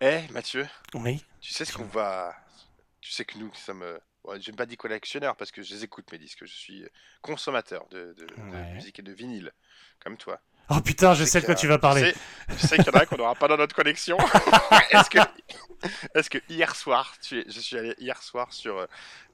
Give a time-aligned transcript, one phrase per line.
[0.00, 1.24] Eh, Mathieu, Oui.
[1.40, 2.34] tu sais ce qu'on va.
[3.00, 3.82] Tu sais que nous, qui sommes.
[3.82, 6.44] euh, ouais, je n'ai pas dit collectionneur parce que je les écoute, mes disques.
[6.44, 6.86] Je suis
[7.22, 8.72] consommateur de, de- de Ouais.
[8.74, 9.52] musique et de vinyle,
[9.98, 10.40] comme toi.
[10.70, 12.14] Oh putain, je sais sais de quoi tu vas parler.
[12.48, 14.16] Je sais, qu'il y en a qu'on n'aura pas dans notre collection.
[14.92, 15.18] Est-ce que,
[16.14, 18.86] est-ce que hier soir, tu es- je suis allé hier soir sur euh,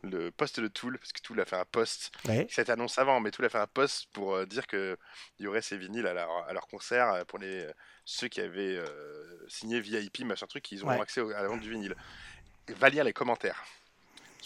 [0.03, 2.47] le poste de Tool, parce que Tool a fait un post, Ouais.
[2.51, 4.97] cette annonce avant, mais Tool a fait un post pour euh, dire qu'il
[5.41, 7.67] y aurait ces vinyles à leur, à leur concert euh, pour les,
[8.05, 8.87] ceux qui avaient euh,
[9.49, 11.01] signé VIP, machin truc, ils auront Ouais.
[11.03, 11.97] accès à la vente du vinyle.
[12.79, 13.63] Va lire les commentaires.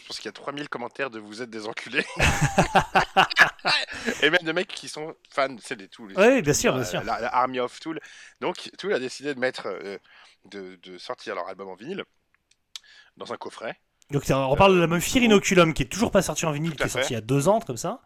[0.00, 2.04] Je pense qu'il y a 3000 commentaires de vous êtes des enculés.
[4.22, 6.12] Et même de mecs qui sont fans, c'est des Tool.
[6.16, 7.02] Oui, bien sûr, bien Euh, sûr.
[7.04, 8.00] La, la Army of Tool.
[8.40, 9.98] Donc, Tool a décidé de mettre, euh,
[10.46, 12.04] de, de sortir leur album en vinyle
[13.16, 13.78] dans un coffret.
[14.10, 16.74] Donc on reparle de la même Fear Inoculum qui est toujours pas sorti en vinyle,
[16.74, 18.00] qui est sorti il y a deux ans, comme ça.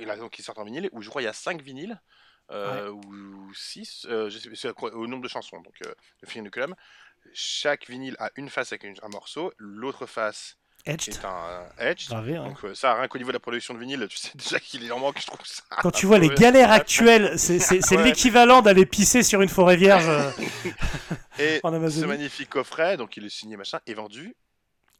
[0.00, 2.00] Il a donc ils sortent en vinyle où je crois il y a 5 vinyles.
[2.50, 5.92] euh, ou 6 je sais, c'est au nombre de chansons donc euh,
[6.24, 6.74] film Inoculum
[7.34, 10.56] chaque vinyle a une face avec une- un morceau l'autre face
[10.88, 12.36] Edged, est un edge gravé.
[12.36, 12.44] hein.
[12.44, 14.84] donc euh, ça rien qu'au niveau de la production de vinyle tu sais déjà qu'il
[14.84, 17.96] est en manque je trouve ça Quand tu vois les galères actuelles, c'est c'est- c'est
[17.96, 18.04] Ouais.
[18.04, 20.30] l'équivalent d'aller pisser sur une forêt vierge euh,
[21.38, 24.34] et en ce magnifique coffret donc il est signé machin est vendu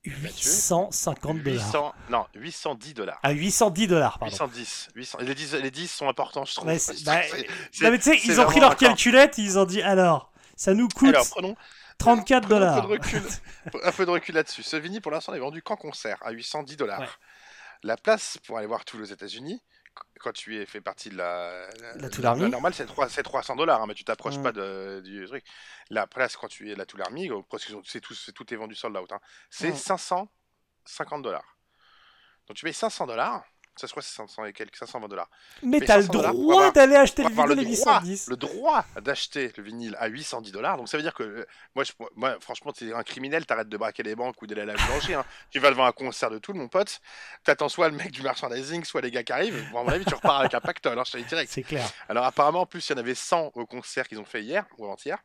[0.05, 1.65] 850 dollars.
[1.67, 4.33] 800 non 810 dollars À 810 dollars, pardon.
[4.33, 5.19] 810, 800.
[5.21, 6.69] Les 10, les 10 sont importants, je trouve.
[6.69, 7.21] Ouais, c'est- bah,
[7.73, 10.33] C'est- Non, mais tu sais, c'est ils ont pris leur calculette, ils ont dit alors,
[10.59, 11.57] ça nous coûte Alors, prenons,
[11.99, 12.75] 34 prenons un, dollars.
[12.83, 13.23] peu de recul,
[13.85, 14.63] un peu de recul là-dessus.
[14.63, 17.01] Ce vinyle, pour l'instant, n'est vendu qu'en concert, à 810 dollars.
[17.01, 17.09] Ouais.
[17.85, 19.63] La place pour aller voir tout aux États-Unis,
[19.95, 21.69] qu- quand tu es fait partie de la,
[22.21, 24.43] La normale, c'est 3 c'est 300 dollars, mais tu t'approches Mm.
[24.43, 25.45] pas de- du truc.
[25.91, 27.31] La place, quand tu es la Tool Army,
[27.87, 29.77] c'est tout, c'est- tout est vendu sold out, hein, c'est Mm.
[29.77, 31.57] 550 dollars.
[32.49, 33.45] Donc tu payes 500 dollars,
[33.79, 35.29] ça se croit c'est 500 et quelques, 520 dollars.
[35.63, 38.01] Mais Mais t'as le 500 dollars pour droit d'aller acheter le vinyle à le droit,
[38.01, 38.27] 810.
[38.29, 40.77] le droit d'acheter le vinyle à 810 dollars.
[40.77, 43.69] Donc ça veut dire que euh, moi, je, moi franchement, tu es un criminel, t'arrêtes
[43.69, 45.15] de braquer les banques ou d'aller à la boulangerie.
[45.15, 45.25] hein.
[45.51, 47.01] Tu vas devant un concert de tout, mon pote.
[47.45, 49.71] T'attends soit le mec du merchandising, soit les gars qui arrivent.
[49.73, 51.51] Bon, à mon avis, tu repars avec un pactole, hein, je direct.
[51.53, 51.89] C'est clair.
[52.09, 54.67] Alors apparemment, en plus, il y en avait 100 au concert qu'ils ont fait hier
[54.77, 55.19] ou avant-hier.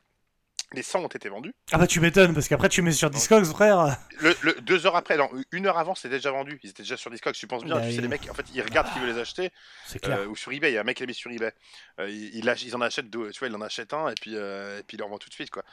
[0.74, 1.54] Les 100 ont été vendus.
[1.72, 3.98] Ah bah tu m'étonnes, parce qu'après tu mets sur Discogs, frère.
[4.20, 6.60] Le, le- deux heures après, non, une heure avant, c'était déjà vendu.
[6.64, 7.76] Ils étaient déjà sur Discogs, tu penses bien.
[7.76, 7.96] Bah tu oui.
[7.96, 9.52] sais, les mecs, en fait, ils regardent qui veut les acheter.
[9.86, 10.20] C'est clair.
[10.20, 11.54] Euh, ou sur eBay, il y a un mec qui l'a mis sur eBay.
[12.00, 14.36] Euh, il, il ils en achètent deux, tu vois, il en achète un et puis,
[14.36, 15.50] euh, et puis il leur vend tout de suite.
[15.52, 15.64] Quoi.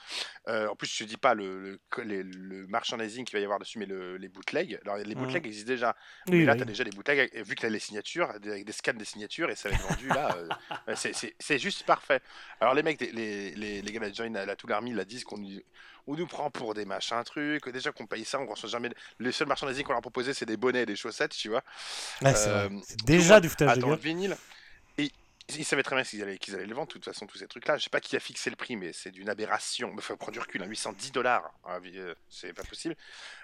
[0.48, 1.60] Euh, en plus, je te dis pas le,
[1.96, 4.78] le, les- le merchandising qu'il va y avoir dessus, mais le- les bootlegs.
[4.84, 5.22] Alors, les Mhm.
[5.24, 5.96] bootlegs existent déjà.
[6.28, 8.50] Oui, mais là, tu as déjà les bootlegs, vu que tu as les signatures, des-
[8.50, 10.36] avec des scans des signatures, et ça va être vendu là.
[10.96, 12.20] c'est- c'est c'est juste parfait.
[12.60, 15.38] Alors, les mecs, les, les, les, les gars la Join, la Tool La disent qu'on
[15.38, 15.60] nous-
[16.06, 17.68] on nous prend pour des machins trucs.
[17.68, 18.90] Déjà qu'on paye ça, on reçoit jamais.
[19.18, 21.62] Le seul merchandising qu'on leur proposait, c'est des bonnets et des chaussettes, tu vois.
[22.22, 22.68] Ouais, euh.
[22.86, 24.36] C'est déjà du foutage de le vinyle.
[24.98, 25.10] Et
[25.58, 27.46] ils savaient très bien qu'ils allaient, qu'ils allaient le vendre, de toute façon, tous ces
[27.48, 27.76] trucs-là.
[27.76, 29.92] Je sais pas qui a fixé le prix, mais c'est d'une aberration.
[29.96, 31.52] Il faut prendre du recul, hein, 810 dollars.
[32.28, 32.96] c'est pas possible.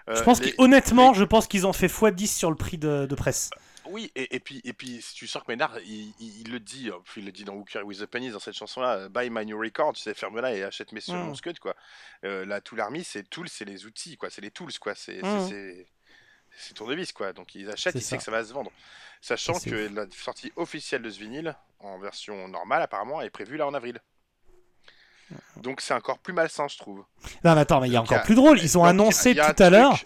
[0.09, 2.79] Je Euh, pense les- qu'honnêtement, les- je pense qu'ils ont fait x10 sur le prix
[2.79, 3.51] de, de presse.
[3.91, 6.61] Oui, et, et puis, et puis si tu sens que Ménard, il, il- il le
[6.61, 9.31] dit, euh, il le dit dans Hooker with the Pennies, dans cette chanson-là, euh, Buy
[9.31, 11.35] my new record, tu sais, ferme-la et achète mes seconds Mm.
[11.37, 11.75] scud, quoi.
[12.25, 14.31] Euh, la Tool Army, c'est tools, c'est les outils, quoi.
[14.31, 14.95] C'est les tools, quoi.
[14.95, 15.85] C'est Mm.
[16.75, 17.33] tournevis, quoi.
[17.33, 18.71] Donc ils achètent, ils savent que ça va se vendre.
[19.21, 23.67] Sachant que la sortie officielle de ce vinyle, en version normale, apparemment, est prévue là
[23.67, 23.99] en avril.
[25.57, 27.05] Donc c'est encore plus malsain, je trouve.
[27.45, 28.61] Non, mais attends, mais il y a encore plus drôle.
[28.61, 29.99] Ils ont annoncé tout à l'heure.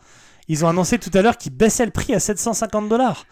[0.49, 3.25] Ils ont annoncé tout à l'heure qu'ils baissaient le prix à 750 dollars.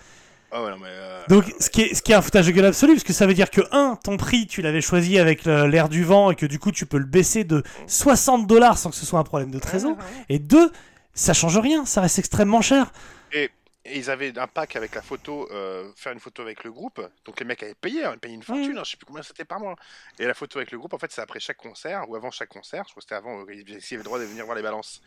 [0.50, 2.52] Ah ouais, non, mais, euh, Donc, ce qui, est, ce qui est un foutage de
[2.52, 5.44] gueule absolu, parce que ça veut dire que, un, ton prix, tu l'avais choisi avec
[5.44, 8.78] le- l'air du vent et que du coup, tu peux le baisser de 60 dollars
[8.78, 9.96] sans que ce soit un problème de trésor.
[10.30, 10.72] Et deux,
[11.12, 12.92] ça change rien, ça reste extrêmement cher.
[13.32, 13.50] Et
[13.90, 17.00] ils avaient un pack avec la photo, euh, faire une photo avec le groupe.
[17.26, 18.78] Donc les mecs avaient payé, hein, ils payaient une fortune, Mm.
[18.78, 19.76] hein, je sais plus combien c'était par mois.
[20.18, 22.48] Et la photo avec le groupe, en fait, c'est après chaque concert ou avant chaque
[22.50, 22.84] concert.
[22.86, 25.02] Je crois que c'était avant, euh, ils avaient le droit de venir voir les balances.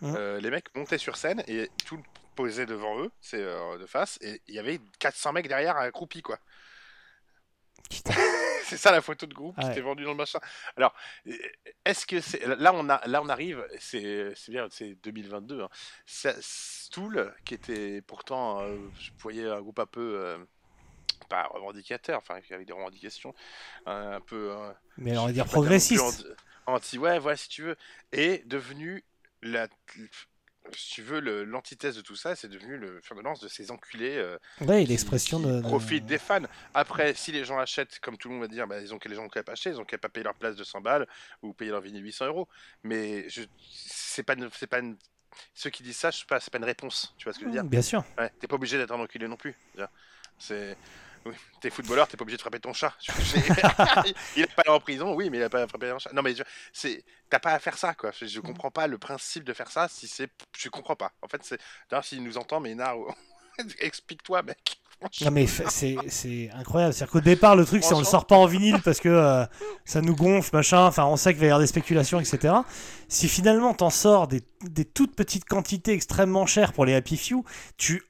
[0.00, 0.14] Mm.
[0.16, 1.98] Euh, les mecs montaient sur scène et tout
[2.40, 6.22] posait devant eux, c'est euh, de face, et il y avait 400 mecs derrière accroupis,
[6.22, 6.38] quoi.
[8.64, 10.38] C'est ça la photo de groupe Ah qui était vendue dans le machin.
[10.76, 10.94] Alors,
[11.26, 11.32] euh,
[11.84, 15.62] est-ce que c'est là on a là on arrive, c'est c'est bien, c'est 2022.
[15.62, 15.68] Hein.
[16.06, 20.38] Stool qui était pourtant, euh, je voyais un groupe un peu euh,
[21.28, 23.34] pas revendicateur, enfin qui avait des revendications
[23.88, 24.54] euh, un peu.
[24.98, 26.00] Mais on va dire progressiste.
[26.00, 26.24] Anti,
[26.66, 27.76] anti- ouais, voilà si tu veux,
[28.12, 29.02] est devenu
[29.42, 29.66] la
[30.76, 33.48] si tu veux, le- l'antithèse de tout ça, c'est devenu le fer de lance de
[33.48, 35.60] ces enculés euh, Ouais, qui- l'expression qui de.
[35.60, 36.42] profitent des fans.
[36.74, 39.08] Après, si les gens achètent, comme tout le monde va dire, bah, ils ont que
[39.08, 40.80] les gens ont qu'à pas acheter, ils ont qu'à pas payer leur place de 100
[40.80, 41.06] balles
[41.42, 42.48] ou payer leur vinyle 800 euros.
[42.84, 43.42] Mais je,
[43.72, 44.96] c'est pas, c'est pas une-
[45.54, 47.14] ceux qui disent ça, je sais pas, c'est pas une réponse.
[47.16, 48.04] Tu vois ce que je veux dire Bien sûr.
[48.18, 49.54] Ouais, T'es pas obligé d'être un enculé non plus.
[50.38, 50.74] je
[51.60, 52.94] T'es footballeur, t'es pas obligé de frapper ton chat.
[54.36, 56.12] il est pas en prison, oui, mais il a pas frappé un chat.
[56.12, 56.34] Non, mais
[56.72, 58.10] c'est, t'as pas à faire ça, quoi.
[58.20, 59.88] Je, comprends pas le principe de faire ça.
[59.88, 61.12] Si c'est, je comprends pas.
[61.20, 62.96] En fait, c'est, d'ailleurs, s'il nous entend, mais Nard,
[63.80, 64.80] explique-toi, mec.
[65.22, 66.92] Non mais c'est incroyable.
[66.92, 69.46] C'est-à-dire qu'au départ, le truc, c'est on le sort pas en vinyle parce que euh,
[69.86, 70.84] ça nous gonfle, machin.
[70.84, 72.54] Enfin, on sait qu'il va y avoir des spéculations, etc.
[73.08, 77.46] Si finalement t'en sors des, des, toutes petites quantités extrêmement chères pour les Happy Few,
[77.78, 78.02] tu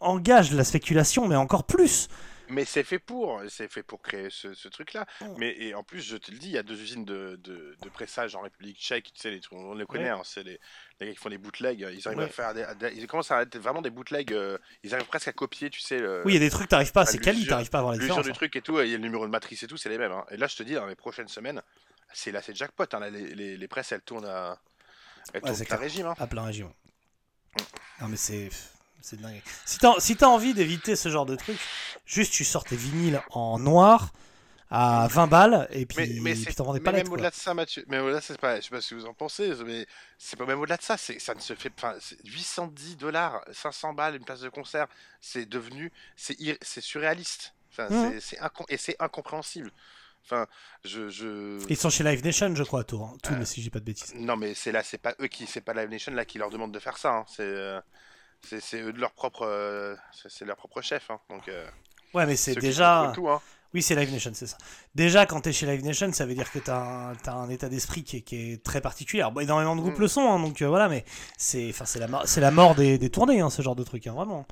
[0.00, 2.10] engages la spéculation, mais encore plus.
[2.54, 5.06] Mais c'est fait pour, c'est fait pour créer ce, truc-là.
[5.20, 5.34] Oh.
[5.38, 7.88] Mais et en plus, je te le dis, il y a deux usines de, de,
[7.92, 9.12] pressage en République Tchèque.
[9.12, 10.60] Tu sais, les, on les connaît, hein, c'est les,
[11.00, 11.80] les, gars qui font des bootlegs.
[11.92, 12.64] Ils arrivent à faire, des,
[12.94, 14.32] ils commencent à être vraiment des bootlegs.
[14.32, 16.00] Euh, ils arrivent presque à copier, tu sais.
[16.24, 17.98] oui, il y a des trucs, t'arrives pas, c'est quali, t'arrives pas à voir les
[17.98, 18.24] différences.
[18.24, 18.34] du hein.
[18.34, 20.12] truc et tout, il y a le numéro de matrice et tout, c'est les mêmes.
[20.12, 20.24] Hein.
[20.30, 21.60] Et là, je te dis, dans les prochaines semaines,
[22.12, 22.86] c'est là, c'est jackpot.
[23.10, 24.58] Les, les, les, presses, elles tournent à,
[25.32, 26.14] elles tournent à régime.
[26.16, 26.68] À plein régime.
[26.68, 28.02] Mm.
[28.02, 28.50] Non, mais c'est.
[29.04, 29.42] C'est dingue.
[29.66, 31.58] Si t'as si as envie d'éviter ce genre de truc,
[32.06, 34.14] juste tu sors tes vinyles en noir
[34.70, 37.84] à 20 balles et puis, mais, mais t'en vendais pas même au-delà de ça Mathieu
[37.86, 39.86] mais au-delà c'est pas je sais pas ce que vous en pensez mais
[40.18, 43.92] c'est pas même au-delà de ça c'est ça ne se fait pas 810 dollars 500
[43.92, 44.86] balles une place de concert
[45.20, 48.20] c'est devenu c'est c'est surréaliste enfin, mmh.
[48.20, 48.38] c'est
[48.70, 49.70] et c'est incompréhensible
[50.26, 50.46] Enfin,
[50.86, 53.04] je, je, Ils sont chez Live Nation, je crois, à Tours.
[53.04, 53.16] Hein.
[53.22, 54.14] Tout, euh, mais si j'ai pas de bêtises.
[54.14, 56.48] Non, mais c'est là, c'est pas eux qui, c'est pas Live Nation là qui leur
[56.48, 57.12] demande de faire ça.
[57.12, 57.24] Hein.
[57.28, 57.78] C'est, euh,
[58.44, 59.94] c'est eux de leur propre, euh,
[60.28, 61.10] c'est leur propre chef.
[61.10, 61.66] Hein, donc, euh,
[62.14, 63.12] ouais, mais c'est déjà.
[63.16, 63.40] Hein.
[63.72, 64.56] Oui, c'est Live Nation, c'est ça.
[64.94, 67.68] Déjà, quand tu es chez Live Nation, ça veut dire que tu as, un état
[67.68, 69.24] d'esprit qui, qui, est très particulier.
[69.32, 70.02] bon, énormément de groupes mm.
[70.02, 71.04] le sont, hein, donc euh, voilà, mais
[71.36, 72.06] c'est la,
[72.36, 74.46] la mort des, des tournées, ce genre de truc, vraiment.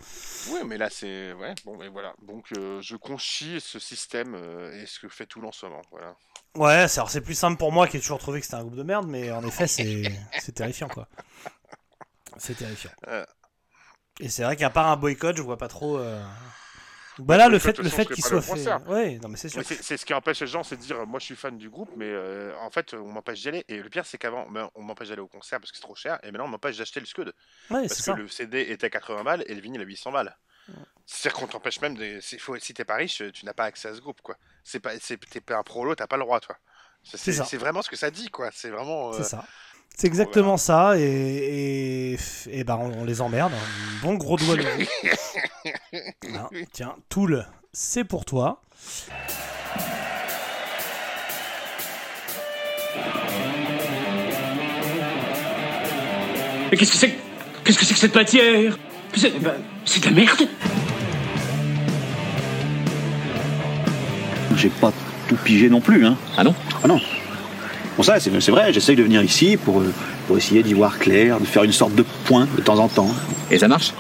[0.51, 1.33] Oui, mais là, c'est.
[1.35, 2.15] Ouais, bon, mais voilà.
[2.23, 4.35] Donc, je conchis ce système
[4.75, 5.83] et ce que fait tout moment.
[5.93, 6.17] Voilà.
[6.55, 8.83] Ouais, c'est plus simple pour moi qui ai toujours trouvé que c'était un groupe de
[8.83, 11.07] merde, mais en effet, c'est terrifiant, quoi.
[12.39, 12.91] C'est terrifiant.
[14.23, 15.99] Et c'est vrai qu'à part un boycott, je vois pas trop.
[15.99, 16.23] Euh...
[17.19, 18.73] Bah là, le fait, le fait qu'il soit fait.
[18.87, 19.63] Ouais, non, mais c'est sûr.
[19.65, 21.91] C'est ce qui empêche les gens, c'est de dire moi je suis fan du groupe,
[21.97, 23.65] mais euh, en fait on m'empêche d'y aller.
[23.69, 25.97] Et le pire, c'est qu'avant, ben, on m'empêche d'aller au concert parce que c'est trop
[25.97, 27.35] cher, et maintenant on m'empêche d'acheter le Scud.
[27.71, 28.15] Ouais, parce que ça.
[28.15, 30.37] le CD était à 80 balles et le vinyle à 800 balles.
[31.05, 32.21] C'est-à-dire qu'on t'empêche même de.
[32.39, 32.57] Faut...
[32.59, 34.37] Si t'es pas riche, tu n'as pas accès à ce groupe, quoi.
[34.63, 36.57] C'est pas, t'es pas un prolo, t'as pas le droit, toi.
[37.03, 38.51] C'est vraiment ce que ça dit, quoi.
[38.53, 39.13] C'est vraiment.
[39.13, 39.45] C'est euh, ça.
[39.97, 42.17] C'est exactement ça, et,
[42.51, 43.53] et, bah on, les emmerde.
[43.53, 44.63] Un bon gros doigt de
[46.35, 48.63] ah, Tiens, Tool, c'est pour toi.
[56.71, 57.15] Mais qu'est-ce que c'est
[57.65, 58.79] Qu'est-ce que c'est que cette matière?
[59.15, 60.49] C'est bah, de la merde
[64.57, 64.93] J'ai pas
[65.29, 66.17] tout pigé non plus, hein.
[66.37, 66.55] Ah non?
[66.83, 67.01] Ah non.
[68.03, 69.95] Ça, c'est vrai, j'essaye de venir ici pour, euh,
[70.27, 73.11] pour essayer d'y voir clair, de faire une sorte de point de temps en temps.
[73.49, 73.93] Et ça marche?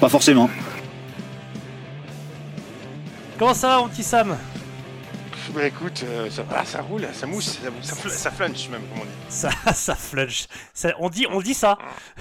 [0.00, 0.50] Pas forcément.
[3.38, 4.36] Comment ça va mon petit Sam
[5.54, 9.10] bah écoute, euh, ça, ça roule, ça mousse, ça, ça, flunch même, comme on dit.
[9.28, 10.46] Ça, ça flunch.
[10.98, 11.78] on, dit, on dit ça.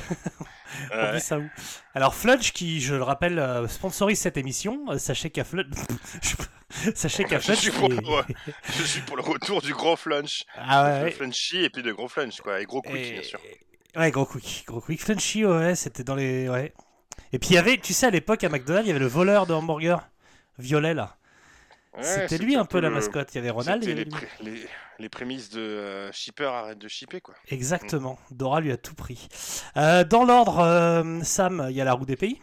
[0.93, 1.49] on dit ça où?
[1.95, 5.67] Alors Flunch, qui, je le rappelle, euh, sponsorise cette émission, sachez qu'à Flunch...
[6.95, 10.45] Sachez qu'à je, suis pour, je suis pour le retour du gros flunch.
[10.55, 11.11] Ah ouais.
[11.11, 12.61] Flunchy et puis de gros flunch, quoi.
[12.61, 13.39] Et gros quick, bien sûr.
[13.95, 14.63] Ouais, gros quick.
[14.67, 15.01] Gros quick.
[15.01, 16.49] Flunchy, ouais, c'était dans les.
[16.49, 16.73] Ouais.
[17.31, 19.07] Et puis il y avait, tu sais, à l'époque à McDonald's, il y avait le
[19.07, 20.07] voleur de hamburger
[20.59, 21.17] violet là.
[22.01, 23.33] c'était lui un peu la mascotte.
[23.33, 23.83] Il y avait Ronald.
[23.83, 24.05] C'était
[24.41, 24.65] les,
[24.99, 27.35] les, prémices de euh, Shipper arrête de shipper quoi.
[27.49, 28.19] Exactement.
[28.31, 29.27] Dora lui a tout pris.
[29.77, 32.39] Euh, dans l'ordre, euh, Sam, il y a la roue des pays.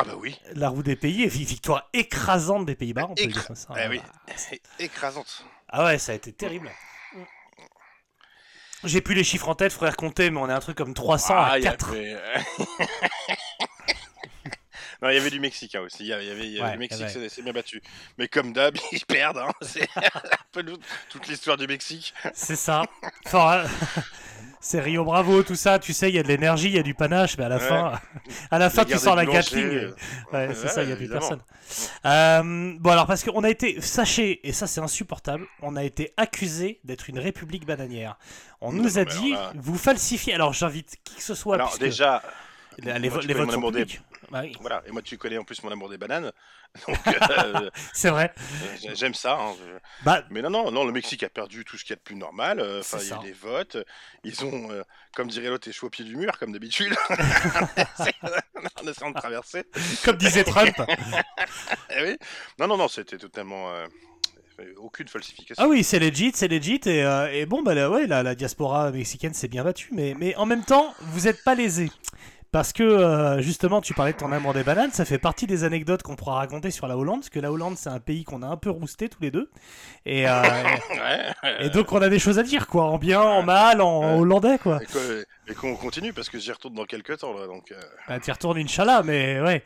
[0.00, 0.34] Ah bah oui.
[0.54, 3.74] La roue des pays, victoire écrasante des Pays-Bas, on peut dire ça.
[3.78, 4.00] Eh oui,
[4.78, 5.44] écrasante.
[5.68, 6.70] Ah ouais, ça a été terrible.
[8.82, 11.36] J'ai plus les chiffres en tête, frère compter, mais on est un truc comme 300
[11.36, 11.94] à 4.
[15.02, 16.04] non, il y avait du Mexique hein, aussi.
[16.04, 17.82] Il y avait, il y avait, du Mexique, c'est bien battu.
[18.16, 19.36] Mais comme d'hab, ils perdent.
[19.36, 19.52] Hein.
[19.60, 20.00] C'est un
[20.50, 20.64] peu
[21.10, 22.14] toute l'histoire du Mexique.
[22.32, 22.84] C'est ça.
[23.26, 23.64] Enfin,
[24.60, 26.82] c'est Rio Bravo, tout ça, tu sais, il y a de l'énergie, il y a
[26.82, 27.92] du panache, mais à la fin,
[28.50, 29.88] à la fin, tu sors la Gatling.
[30.32, 31.40] Ouais, c'est ça, il n'y a plus personne.
[32.04, 36.12] Euh, bon, alors, parce qu'on a été, sachez, et ça c'est insupportable, on a été
[36.16, 38.18] accusé d'être une république bananière.
[38.60, 40.34] On nous a dit, vous falsifiez.
[40.34, 41.54] Alors, j'invite qui que ce soit.
[41.54, 42.22] Alors, déjà,
[42.82, 44.00] les, les, votes sont publics.
[44.30, 46.32] Bah voilà, et moi tu connais en plus mon amour des bananes.
[47.30, 48.32] Euh, c'est vrai.
[48.94, 49.38] J'aime ça.
[49.40, 49.54] Hein,
[50.04, 50.24] bah...
[50.30, 52.16] Mais non, non, non, le Mexique a perdu tout ce qu'il y a de plus
[52.16, 52.60] normal.
[52.60, 53.76] Euh, enfin, il y a des votes.
[54.24, 54.82] Ils ont, euh,
[55.14, 56.94] comme dirait l'autre, échoué au pied du mur, comme d'habitude.
[57.10, 59.64] en essayant de traverser.
[60.04, 60.74] Comme disait Trump.
[61.90, 62.18] eh oui.
[62.58, 63.72] Non, non, non, c'était totalement
[64.76, 65.62] aucune falsification.
[65.62, 66.80] Ah oui, c'est legit, c'est legit.
[66.86, 69.90] Et, et bon, bah, ouais, la, la diaspora mexicaine s'est bien battue.
[69.92, 71.90] Mais, mais en même temps, vous n'êtes pas lésés.
[72.52, 75.62] Parce que euh, justement, tu parlais de ton amour des bananes, ça fait partie des
[75.62, 78.42] anecdotes qu'on pourra raconter sur la Hollande, parce que la Hollande, c'est un pays qu'on
[78.42, 79.50] a un peu rousté tous les deux.
[80.04, 80.32] Et, euh,
[80.90, 81.64] Ouais.
[81.66, 84.18] et donc, on a des choses à dire, quoi, en bien, en mal, en Ouais.
[84.20, 84.80] hollandais, quoi.
[85.48, 87.46] Et qu'on continue parce que j'y retourne dans quelques temps là.
[87.46, 89.62] Donc, euh, Bah, tu retournes, Inch'Allah, mais ouais,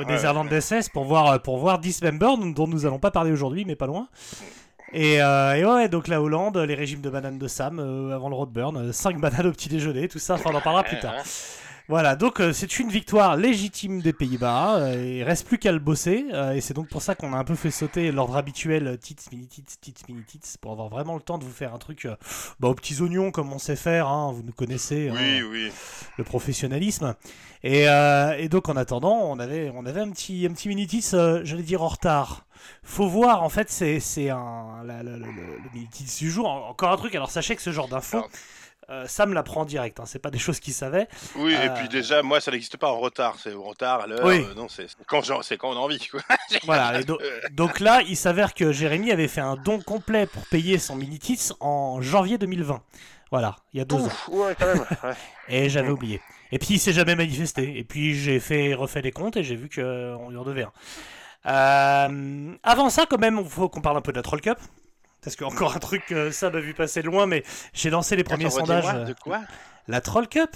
[0.00, 0.04] au.
[0.04, 3.86] Netherlands SS pour voir, pour voir Dismember, dont nous allons pas parler aujourd'hui, mais pas
[3.86, 4.08] loin.
[4.94, 8.28] Et, euh, et ouais, donc la Hollande, les régimes de bananes de Sam euh, avant
[8.28, 11.14] le roadburn, 5 bananes au petit déjeuner, tout ça, enfin, on en parlera plus tard.
[11.92, 14.76] Voilà, donc euh, c'est une victoire légitime des Pays-Bas.
[14.78, 16.24] euh, il reste plus qu'à le bosser.
[16.32, 18.96] euh, et c'est donc pour ça qu'on a un peu fait sauter l'ordre habituel euh,
[18.96, 21.78] tits, mini tits, tits, mini tits, pour avoir vraiment le temps de vous faire un
[21.78, 22.08] truc
[22.60, 24.08] bah, aux petits oignons comme on sait faire.
[24.08, 25.42] hein, vous nous connaissez, hein, Oui,
[26.16, 27.14] le professionnalisme.
[27.62, 31.10] Et, et donc en attendant, on avait, on avait un petit, un petit mini tits,
[31.10, 32.46] j'allais dire en retard.
[32.84, 36.48] Faut voir, en fait, c'est un la- la- la- le, le mini tits du jour.
[36.48, 37.14] Encore un truc.
[37.14, 38.24] Alors sachez que ce genre d'infos.
[38.90, 41.06] Euh, Sam l'apprend direct, hein, c'est pas des choses qu'il savait.
[41.36, 43.36] Oui, et Euh, puis déjà, moi, ça n'existe pas en retard.
[43.42, 44.24] C'est au retard, à l'heure.
[44.24, 44.44] Oui.
[44.48, 46.06] euh, non, c'est quand, j'en- c'est quand on a envie.
[46.08, 46.20] Quoi.
[46.64, 47.18] Voilà, et do-
[47.52, 51.50] donc là, il s'avère que Jérémy avait fait un don complet pour payer son Minitis
[51.60, 52.82] en janvier 2020.
[53.30, 54.06] Voilà, il y a deux ans.
[54.06, 54.84] Ouf, ouais, quand même.
[55.04, 55.14] ouais.
[55.48, 56.20] Et j'avais oublié.
[56.50, 57.78] Et puis il s'est jamais manifesté.
[57.78, 60.72] Et puis j'ai fait refait les comptes et j'ai vu qu'on lui en devait un.
[61.46, 64.58] Euh, avant ça, quand même, il faut qu'on parle un peu de la Troll Cup.
[65.22, 68.46] Parce que encore un truc ça m'a vu passer loin, mais j'ai lancé les premiers
[68.46, 68.84] Attends, sondages.
[68.94, 69.42] euh, De quoi
[69.88, 70.50] La Troll Cup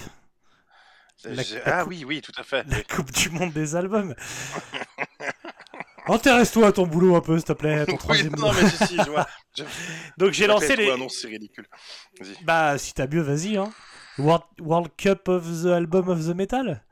[1.25, 2.65] La- la Ah coupe- oui, oui, tout à fait.
[2.69, 4.15] La Coupe du Monde des albums.
[6.09, 8.63] Intéresse-toi à ton boulot un peu, s'il te plaît, à ton Oui, troisième non, boulot.
[8.63, 9.27] mais si, si, je vois.
[10.19, 10.91] Donc j'ai lancé les.
[10.91, 11.67] annonce, c'est ridicule.
[12.43, 13.57] Bah, si t'as mieux, vas-y.
[13.57, 13.73] Hein.
[14.19, 16.83] World, World Cup of the Album of the Metal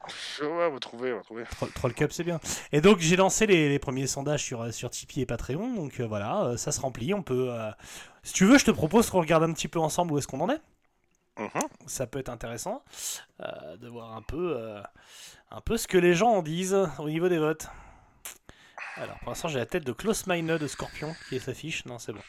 [0.42, 1.44] Ouais, vous trouvez, vous trouvez.
[1.44, 2.38] Troll, Troll Cup, c'est bien.
[2.72, 5.74] Et donc, j'ai lancé les, les premiers sondages sur, sur Tipeee et Patreon.
[5.74, 7.14] Donc euh, voilà, euh, ça se remplit.
[7.14, 7.48] On peut.
[7.50, 7.70] euh,
[8.22, 10.40] Si tu veux, je te propose qu'on regarde un petit peu ensemble où est-ce qu'on
[10.40, 10.60] en est.
[11.38, 11.48] Mhm.
[11.86, 12.84] Ça peut être intéressant
[13.40, 14.56] de voir un peu,
[15.50, 17.66] un peu ce que les gens en disent au niveau des votes.
[18.96, 21.84] Alors, pour l'instant, j'ai la tête de Klaus Meine de Scorpion qui s'affiche.
[21.86, 22.20] Non, c'est bon.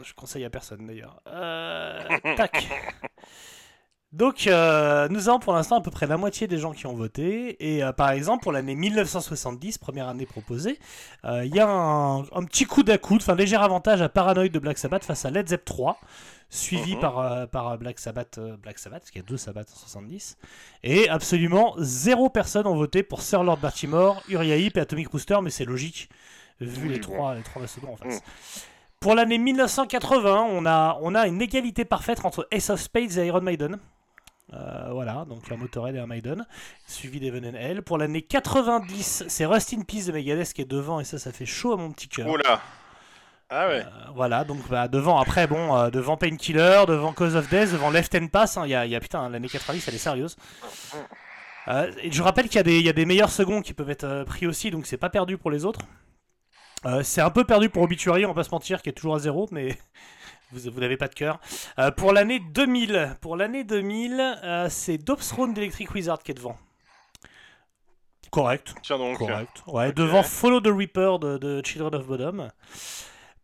[0.00, 1.20] Je, con- je conseille à personne d'ailleurs.
[1.26, 1.98] Euh,
[2.36, 2.68] tac.
[4.12, 6.94] Donc, euh, nous avons pour l'instant à peu près la moitié des gens qui ont
[6.94, 7.56] voté.
[7.64, 10.80] Et euh, par exemple, pour l'année 1970, première année proposée,
[11.24, 14.48] euh, il y a un, un petit coup d'à coude, enfin léger avantage à Paranoid
[14.48, 16.00] de Black Sabbath face à Led Zepp 3,
[16.48, 17.00] suivi Mhm.
[17.00, 20.38] par, par Black Sabbath, Black Sabbath, parce qu'il y a deux Sabbath en 70.
[20.82, 25.38] Et absolument zéro personne ont voté pour Sir Lord Baltimore, Uriah Heep et Atomic Rooster,
[25.40, 26.08] mais c'est logique,
[26.60, 27.12] vu Oui, les bon.
[27.12, 28.14] trois, les trois mastodons en face.
[28.16, 28.20] Mhm.
[29.00, 33.26] Pour l'année 1980, on a, on a une égalité parfaite entre Ace of Spades et
[33.26, 33.78] Iron Maiden.
[34.52, 36.44] Euh, voilà, donc un Motorhead et un Maiden,
[36.86, 37.80] suivi d'Evan and Hell.
[37.82, 41.32] Pour l'année 90, c'est Rust in Peace de Megadeth qui est devant, et ça, ça
[41.32, 42.26] fait chaud à mon petit cœur.
[42.36, 42.60] Là
[43.48, 43.80] Ah ouais.
[43.86, 47.88] Euh, voilà, donc bah, devant, après, bon, euh, devant Painkiller, devant Cause of Death, devant
[47.90, 50.36] Left and Pass, hein, il y, a, y a putain, l'année 90, elle est sérieuse.
[51.68, 53.72] Euh, et je rappelle qu'il y, a des- il y a des meilleurs seconds qui
[53.72, 55.80] peuvent être pris aussi, donc c'est pas perdu pour les autres.
[56.86, 59.14] Euh, c'est un peu perdu pour Obituary, on va pas se mentir, qui est toujours
[59.14, 59.78] à zéro, mais
[60.52, 61.38] vous, vous n'avez pas de cœur.
[61.78, 66.56] Euh, pour l'année 2000, pour l'année 2000, euh, c'est d'Electric Wizard qui est devant.
[68.30, 68.74] Correct.
[68.82, 69.18] Tiens donc.
[69.18, 69.62] Correct.
[69.66, 72.48] Ouais, devant Follow the Reaper de, de Children of Bodom.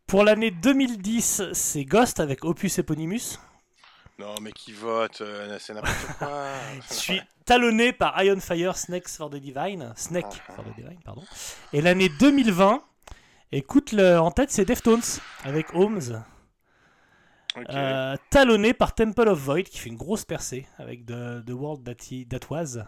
[0.06, 3.38] Pour l'année 2010, c'est Ghost avec Opus Eponymous.
[4.18, 6.48] Non, mais qui vote euh, C'est n'importe quoi.
[6.88, 9.92] Suis talonné par Iron Fire Snakes for the Divine.
[9.96, 11.22] Snake for the Divine, pardon.
[11.72, 12.82] Et l'année 2020,
[13.52, 15.00] écoute, le, en tête, c'est Deftones
[15.44, 16.22] avec Holmes.
[17.70, 21.84] Euh, talonné par Temple of Void qui fait une grosse percée avec The, the World
[21.84, 22.78] That, He- That Was.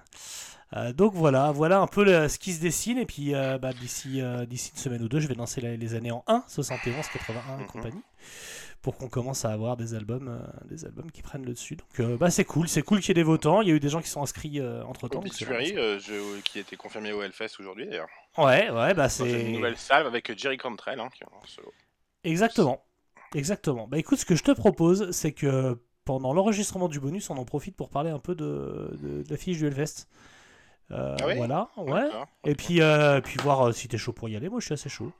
[0.77, 2.99] Euh, donc voilà, voilà un peu le- ce qui se dessine.
[2.99, 5.95] Et puis euh, bah, d'ici d'ici une semaine ou deux, je vais lancer la- les
[5.95, 7.67] années en 1, 71, 81 et Mhm.
[7.67, 8.03] compagnie.
[8.81, 11.75] Pour qu'on commence à avoir des albums, euh, des albums qui prennent le dessus.
[11.77, 13.61] Donc euh, bah, c'est cool, c'est cool qu'il y ait des votants.
[13.61, 15.19] Il y a eu des gens qui sont inscrits entre temps.
[15.19, 18.09] Obituary, euh, je- qui a été confirmé au Hellfest aujourd'hui d'ailleurs.
[18.39, 21.01] Ouais, ouais, bah C'est une nouvelle salve avec Jerry Cantrell.
[21.01, 21.73] Hein, qui est en solo.
[22.25, 22.85] Exactement.
[23.35, 23.89] Exactement.
[23.89, 27.45] Bah écoute, ce que je te propose, c'est que pendant l'enregistrement du bonus, on en
[27.45, 30.07] profite pour parler un peu de, de, de la fiche du Hellfest.
[30.91, 32.09] Euh, Ah oui voilà, ouais.
[32.47, 34.49] Et puis, euh, puis voir euh, si t'es chaud pour y aller.
[34.49, 35.13] Moi, je suis assez chaud.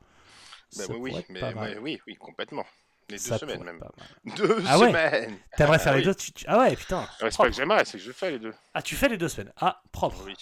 [0.77, 2.65] Bah oui, mais oui, oui, complètement.
[3.09, 3.79] Les deux Ça semaines même.
[3.79, 3.91] pas
[4.25, 4.37] mal.
[4.37, 6.05] Deux Ah ouais semaines T'aimerais Ah faire les oui.
[6.05, 7.01] deux tu- tu- Ah ouais, putain.
[7.01, 7.49] Ouais, C'est pas propre.
[7.51, 8.53] que j'aimerais, c'est que je fais les deux.
[8.75, 9.53] Ah, tu fais les deux semaines.
[9.61, 10.23] Ah, propre.
[10.27, 10.35] Oui.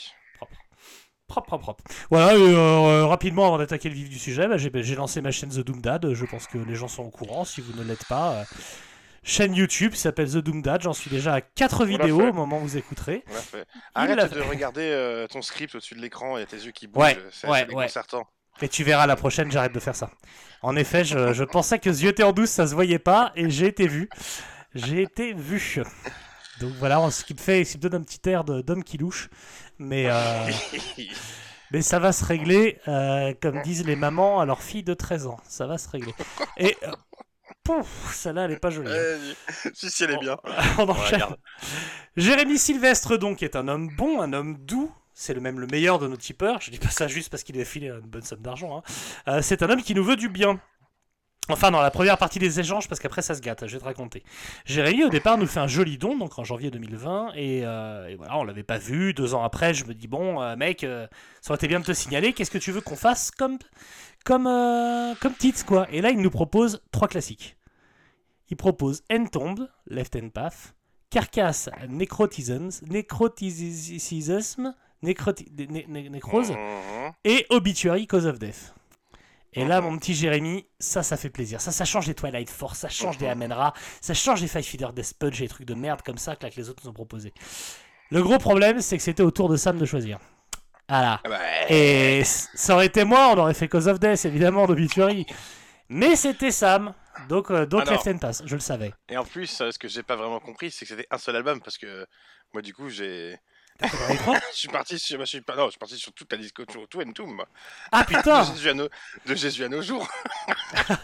[1.28, 1.84] Propre, propre, propre.
[2.10, 5.20] Voilà, et, euh, euh, rapidement, avant d'attaquer le vif du sujet, bah, j'ai j'ai lancé
[5.20, 6.12] ma chaîne The Doom Dad.
[6.12, 7.44] Je pense que les gens sont au courant.
[7.44, 8.44] Si vous ne l'êtes pas, euh,
[9.24, 10.82] chaîne YouTube qui s'appelle The Doom Dad.
[10.82, 13.24] J'en suis déjà à 4 l'a vidéos au moment où vous écouterez.
[13.94, 17.02] Arrête de regarder ton script au-dessus de l'écran, a tes yeux qui bougent.
[17.04, 17.82] Ouais, c'est ouais, c'est ouais.
[17.82, 18.28] déconcertant.
[18.62, 20.10] Et tu verras la prochaine, j'arrête de faire ça.
[20.62, 23.50] En effet, je, je pensais que yeux étaient en douce, ça se voyait pas, et
[23.50, 24.08] j'ai été vu.
[24.74, 25.82] J'ai été vu.
[26.60, 28.82] Donc voilà, ce qui me fait, ce qui me donne un petit air de- d'homme
[28.84, 29.28] qui louche.
[29.78, 30.50] Mais, euh,
[31.70, 35.26] mais ça va se régler, euh, comme disent les mamans à leur fille de 13
[35.26, 35.38] ans.
[35.48, 36.14] Ça va se régler.
[36.56, 36.92] Et euh,
[37.64, 38.90] pouf, celle-là, elle est pas jolie.
[38.90, 38.94] hein.
[38.96, 39.34] Euh,
[39.74, 40.38] si, si, elle est bien.
[40.78, 41.36] On Ouais, enchaîne.
[42.16, 44.92] Jérémy Sylvestre, donc, est un homme bon, un homme doux.
[45.18, 46.60] C'est le même le meilleur de nos tipeurs.
[46.60, 48.76] Je dis pas ça juste parce qu'il a filé une bonne somme d'argent.
[48.76, 48.82] hein.
[49.28, 50.60] Euh, c'est un homme qui nous veut du bien.
[51.48, 53.84] Enfin, dans la première partie des échanges, parce qu'après ça se gâte, je vais te
[53.84, 54.22] raconter.
[54.66, 58.16] Jérémy, au départ, nous fait un joli don, donc en janvier 2020, et, euh, et
[58.16, 59.14] voilà, on l'avait pas vu.
[59.14, 61.08] Deux ans après, je me dis, bon, euh, mec, ça
[61.50, 63.58] aurait été bien de te signaler, qu'est-ce que tu veux qu'on fasse comme,
[64.24, 64.44] comme,
[65.20, 65.86] comme titre, quoi?
[65.92, 67.56] Et là, il nous propose trois classiques.
[68.50, 70.74] Il propose Entomb, Left Hand Path,
[71.10, 77.12] Carcass, Necrotisms, Necroticism, Necroti- né- né- Nécrose, Mhm.
[77.24, 78.72] et Obituary Cause of Death.
[79.52, 81.62] Et là, mon petit Jérémy, ça, ça fait plaisir.
[81.62, 83.72] Ça, ça change des Twilight Force, ça change des Amenra,
[84.02, 86.44] ça change des Five Feeder Death Punch et des trucs de merde comme ça que,
[86.44, 87.32] là, que les autres nous ont proposé.
[88.10, 90.18] Le gros problème, c'est que c'était au tour de Sam de choisir.
[90.90, 91.20] Voilà.
[91.24, 95.24] Bah, Et ça aurait été moi, on aurait fait Cause of Death, évidemment, d'Obituary.
[95.88, 96.92] Mais c'était Sam.
[97.30, 97.88] Donc, euh, donc.
[97.88, 98.92] Left and Pass, je le savais.
[99.08, 101.34] Et en plus, euh, ce que j'ai pas vraiment compris, c'est que c'était un seul
[101.34, 102.06] album parce que
[102.52, 103.38] moi, du coup, j'ai.
[104.52, 106.38] Je suis parti sur, moi, je suis pas, non, je suis parti sur toute la
[106.38, 107.46] disco, tout Entombed, moi.
[107.92, 108.88] Ah putain De Jésus à nos,
[109.26, 110.06] de Jésus à nos jours.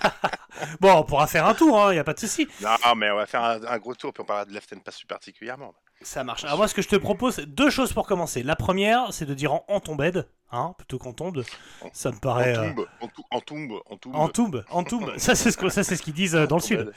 [0.81, 2.47] Bon, on pourra faire un tour, hein, y a pas de souci.
[2.61, 4.81] Non, mais on va faire un, un gros tour, puis on parlera de Left and
[4.81, 5.75] Pass plus particulièrement.
[6.03, 6.45] Ça marche.
[6.45, 8.43] Alors moi, ce que je te propose, deux choses pour commencer.
[8.43, 11.45] La première, c'est de dire en, en tombed, hein, plutôt qu'en tombe.
[11.93, 12.57] Ça me paraît...
[12.57, 12.87] En euh, tombe,
[13.31, 14.15] en, tombe, en tombe.
[14.17, 15.15] En tombe, en tombe.
[15.19, 16.93] Ça, c'est ce que- ça, c'est ce qu'ils disent euh, dans le sud.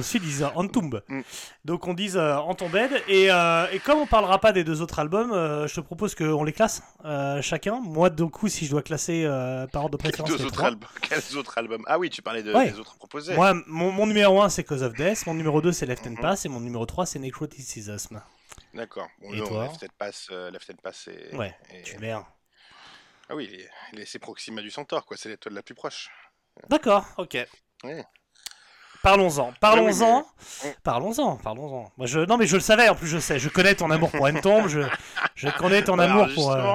[0.00, 1.02] Sud, ils disent euh, en tombe.
[1.08, 1.20] Mm.
[1.66, 2.90] Donc, on dit euh, en tombed.
[3.08, 6.14] Et, euh, et comme on parlera pas des deux autres albums, euh, je te propose
[6.14, 7.80] qu'on les classe euh, chacun.
[7.80, 10.62] Moi, du coup, si je dois classer euh, par ordre de préférence, deux les autres
[10.64, 11.82] albums Quels autres albums?
[11.86, 12.70] Ah oui, tu parlais de, Ouais.
[12.70, 13.34] des autres proposés.
[13.34, 15.26] Moi, mon, mon numéro 1, c'est Cause of Death.
[15.26, 16.20] Mon numéro 2, c'est Left and Mhm.
[16.20, 16.46] Pass.
[16.46, 18.20] Et mon numéro 3, c'est Necroticism.
[18.72, 19.08] D'accord.
[19.20, 21.36] Bon, Et non, toi Left and Pass, euh, Left and Pass et...
[21.36, 22.24] Ouais, et- Tu mets un.
[23.28, 23.62] Ah oui,
[24.06, 25.16] c'est Proxima du Centaure, quoi.
[25.16, 26.10] C'est l'étoile la plus proche.
[26.68, 27.36] D'accord, ok.
[27.84, 28.04] Ouais.
[29.02, 30.24] Parlons-en, parlons-en, Oui,
[30.64, 31.90] mais- parlons-en, parlons-en.
[31.98, 32.20] Moi, je...
[32.20, 34.68] Non, mais je le savais, en plus je sais, je connais ton amour pour Entomb,
[34.68, 34.80] je,
[35.34, 36.74] je connais ton Alors, amour pour, euh,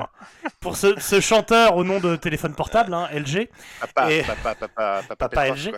[0.59, 3.49] pour ce, ce chanteur au nom de téléphone portable, hein, LG.
[3.79, 5.73] Papa, Et- papa, papa, papa, Papa LG.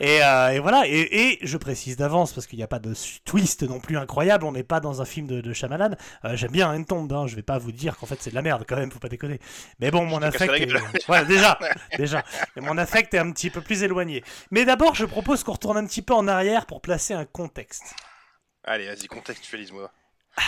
[0.00, 2.92] Et, euh, et voilà, et, et je précise d'avance, parce qu'il n'y a pas de
[3.24, 5.92] twist non plus incroyable, on n'est pas dans un film de, de Shyamalan.
[6.26, 8.42] Euh, J'aime bien Entomb, hein, je vais pas vous dire qu'en fait c'est de la
[8.42, 9.40] merde quand même, faut pas déconner.
[9.80, 11.08] Mais bon, mon affect est...
[11.08, 11.58] Ouais, déjà,
[11.96, 12.22] déjà.
[12.56, 14.22] Et mon affect est un petit peu plus éloigné.
[14.50, 17.94] Mais d'abord, je propose qu'on retourne un petit peu en arrière pour placer un contexte.
[18.64, 19.90] Allez, vas-y, contextualise-moi.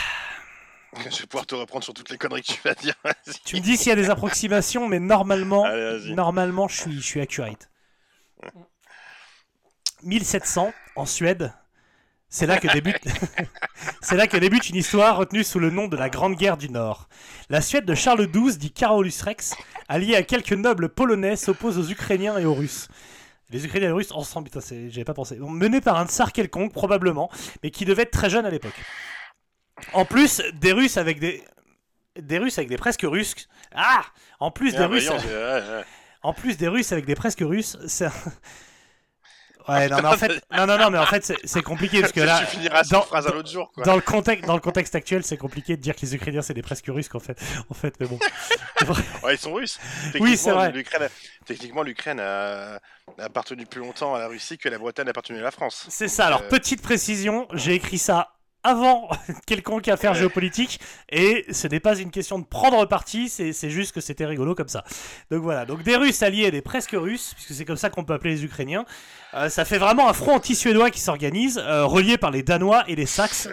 [1.10, 2.94] Je vais pouvoir te reprendre sur toutes les conneries que tu vas dire.
[3.44, 7.06] Tu me dis s'il y a des approximations, mais normalement, Allez, normalement, je suis, je
[7.06, 7.70] suis accurate.
[10.02, 11.52] 1700 en Suède.
[12.28, 13.04] C'est là que débute,
[14.00, 16.68] c'est là que débute une histoire retenue sous le nom de la Grande Guerre du
[16.68, 17.08] Nord.
[17.50, 19.54] La Suède de Charles XII, dit Carolus Rex,
[19.88, 22.88] alliée à quelques nobles polonais, s'oppose aux Ukrainiens et aux Russes.
[23.50, 25.38] Les Ukrainiens et les Russes ensemble, putain, j'avais pas pensé.
[25.40, 27.30] Menés par un tsar quelconque, probablement,
[27.62, 28.74] mais qui devait être très jeune à l'époque.
[29.92, 31.44] En plus, des Russes avec des,
[32.18, 33.34] des Russes avec des presque Russes.
[33.74, 34.04] Ah,
[34.40, 35.06] en plus des Russes.
[35.08, 35.84] voyons, ouais, ouais.
[36.22, 38.06] En plus des Russes avec des presque Russes, c'est.
[38.06, 38.12] un-
[39.68, 42.20] Ouais, non, mais en fait, non, non, non, mais en fait, c'est- compliqué parce que
[42.22, 43.84] là, tu finiras cette dans, phrase à l'autre jour, quoi.
[43.84, 46.54] dans le contexte, dans le contexte actuel, c'est compliqué de dire que les Ukrainiens c'est
[46.54, 47.38] des presque Russes qu'en fait,
[47.70, 48.18] en fait, mais bon.
[49.24, 49.78] Ouais, ils sont russes.
[50.20, 50.54] Oui, c'est Techniquement,
[50.98, 51.10] vrai.
[51.46, 52.76] Techniquement, l'Ukraine a...
[52.76, 52.80] a
[53.18, 55.86] appartenu plus longtemps à la Russie que la Bretagne a appartenu à la France.
[55.88, 56.26] C'est ça.
[56.26, 58.35] Alors Euh, petite précision, j'ai écrit ça
[58.66, 59.08] avant
[59.46, 63.92] quelconque affaire géopolitique et ce n'est pas une question de prendre parti, c'est c'est juste
[63.92, 64.84] que c'était rigolo comme ça.
[65.30, 68.04] Donc voilà, donc des Russes alliés et des presque Russes, puisque c'est comme ça qu'on
[68.04, 68.84] peut appeler les Ukrainiens.
[69.34, 72.96] Euh, ça fait vraiment un front anti-suédois qui s'organise, euh, relié par les Danois et
[72.96, 73.48] les Saxes.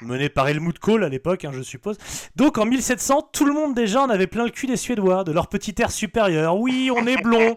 [0.00, 1.98] Mené par Helmut Kohl à l'époque, hein, je suppose.
[2.36, 5.32] Donc en 1700, tout le monde déjà en avait plein le cul des Suédois, de
[5.32, 6.56] leur petit air supérieur.
[6.56, 7.56] Oui, on est blond.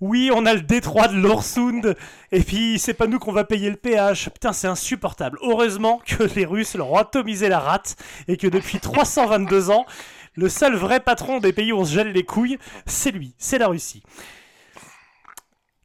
[0.00, 1.96] Oui, on a le détroit de l'Orsund.
[2.32, 4.30] Et puis, c'est pas nous qu'on va payer le péage.
[4.30, 5.38] Putain, c'est insupportable.
[5.42, 7.96] Heureusement que les Russes leur ont atomisé la rate
[8.28, 9.86] et que depuis 322 ans,
[10.34, 13.58] le seul vrai patron des pays où on se gèle les couilles, c'est lui, c'est
[13.58, 14.02] la Russie.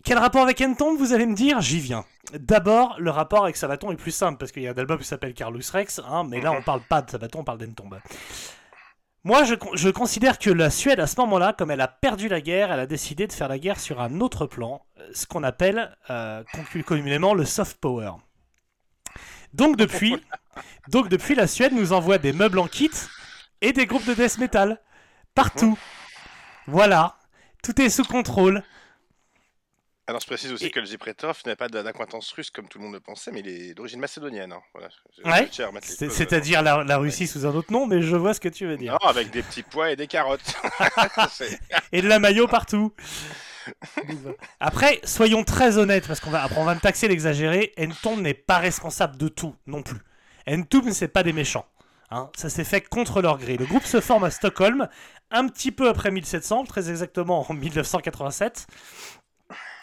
[0.06, 1.62] Quel rapport avec Entomb, vous allez me dire?
[1.62, 2.06] J'y viens.
[2.34, 5.06] D'abord, le rapport avec Sabaton est plus simple, parce qu'il y a un album qui
[5.06, 8.00] s'appelle Carlos Rex, hein, mais là on parle pas de Sabaton, on parle d'Entomb.
[9.24, 12.28] Moi, je, con- je considère que la Suède, à ce moment-là, comme elle a perdu
[12.28, 15.26] la guerre, elle a décidé de faire la guerre sur un autre plan, euh, ce
[15.26, 16.44] qu'on appelle euh,
[16.86, 18.12] communément le soft power.
[19.56, 20.22] Donc depuis,
[20.90, 22.92] donc depuis, la Suède nous envoie des meubles en kit
[23.62, 24.80] et des groupes de death metal
[25.34, 25.80] partout.
[26.68, 27.18] Voilà,
[27.64, 28.62] tout est sous contrôle.
[30.08, 32.84] Alors je précise aussi Et- que le Pretov n'a pas d'acquaintance russe comme tout le
[32.84, 34.52] monde le pensait, mais il est d'origine macédonienne.
[34.52, 34.62] hein.
[34.74, 34.90] Voilà.
[35.26, 35.50] Ouais,
[35.82, 38.78] C'est-à-dire la, la Russie sous un autre nom, mais je vois ce que tu veux
[38.78, 38.94] dire.
[39.02, 40.56] Non, avec des petits pois et des carottes.
[41.92, 42.94] Et de la maillot partout.
[44.60, 47.74] Après, soyons très honnêtes, parce qu'on va, après on va me taxer l'exagéré.
[47.80, 49.98] Entomb n'est pas responsable de tout non plus.
[50.48, 51.66] Entomb, c'est pas des méchants.
[52.12, 52.30] hein.
[52.38, 53.58] Ça s'est fait contre leur gré.
[53.58, 54.88] Le groupe se forme à Stockholm,
[55.32, 58.68] un petit peu après 1700, très exactement en 1987.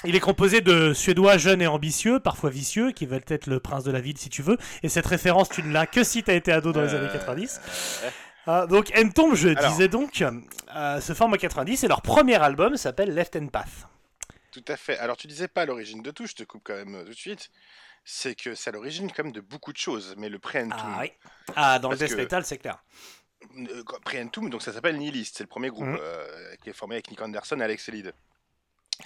[0.04, 3.84] Il est composé de Suédois jeunes et ambitieux, parfois vicieux, qui veulent être le prince
[3.84, 4.56] de la ville si tu veux.
[4.82, 7.08] Et cette référence, tu ne l'as que si tu as été ado dans les années
[7.08, 7.60] Euh, 90.
[8.04, 8.10] euh,
[8.46, 9.70] Ah, donc Entomb, je Alors.
[9.70, 10.20] disais donc,
[10.74, 13.86] euh, se forme en 90 et leur premier album s'appelle Left and Path.
[14.50, 14.98] Tout à fait.
[14.98, 17.14] Alors tu disais pas l'origine de tout, je te coupe quand même euh, tout de
[17.14, 17.50] suite.
[18.04, 20.98] C'est que c'est à l'origine quand même de beaucoup de choses, mais le Pre-Entomb, Ah
[21.02, 21.12] oui.
[21.54, 22.82] Ah, dans le death que- metal, c'est clair.
[24.04, 25.98] Pre-Entomb, donc ça s'appelle Nihilist, c'est le premier groupe Mhm.
[26.62, 28.12] qui est formé avec Nick Anderson et Alex Elid.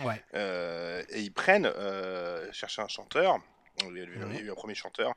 [0.00, 0.22] Ouais.
[0.34, 3.38] Euh, et ils prennent, euh, chercher un chanteur,
[3.82, 4.50] il y a eu, Mhm.
[4.50, 5.14] un premier chanteur,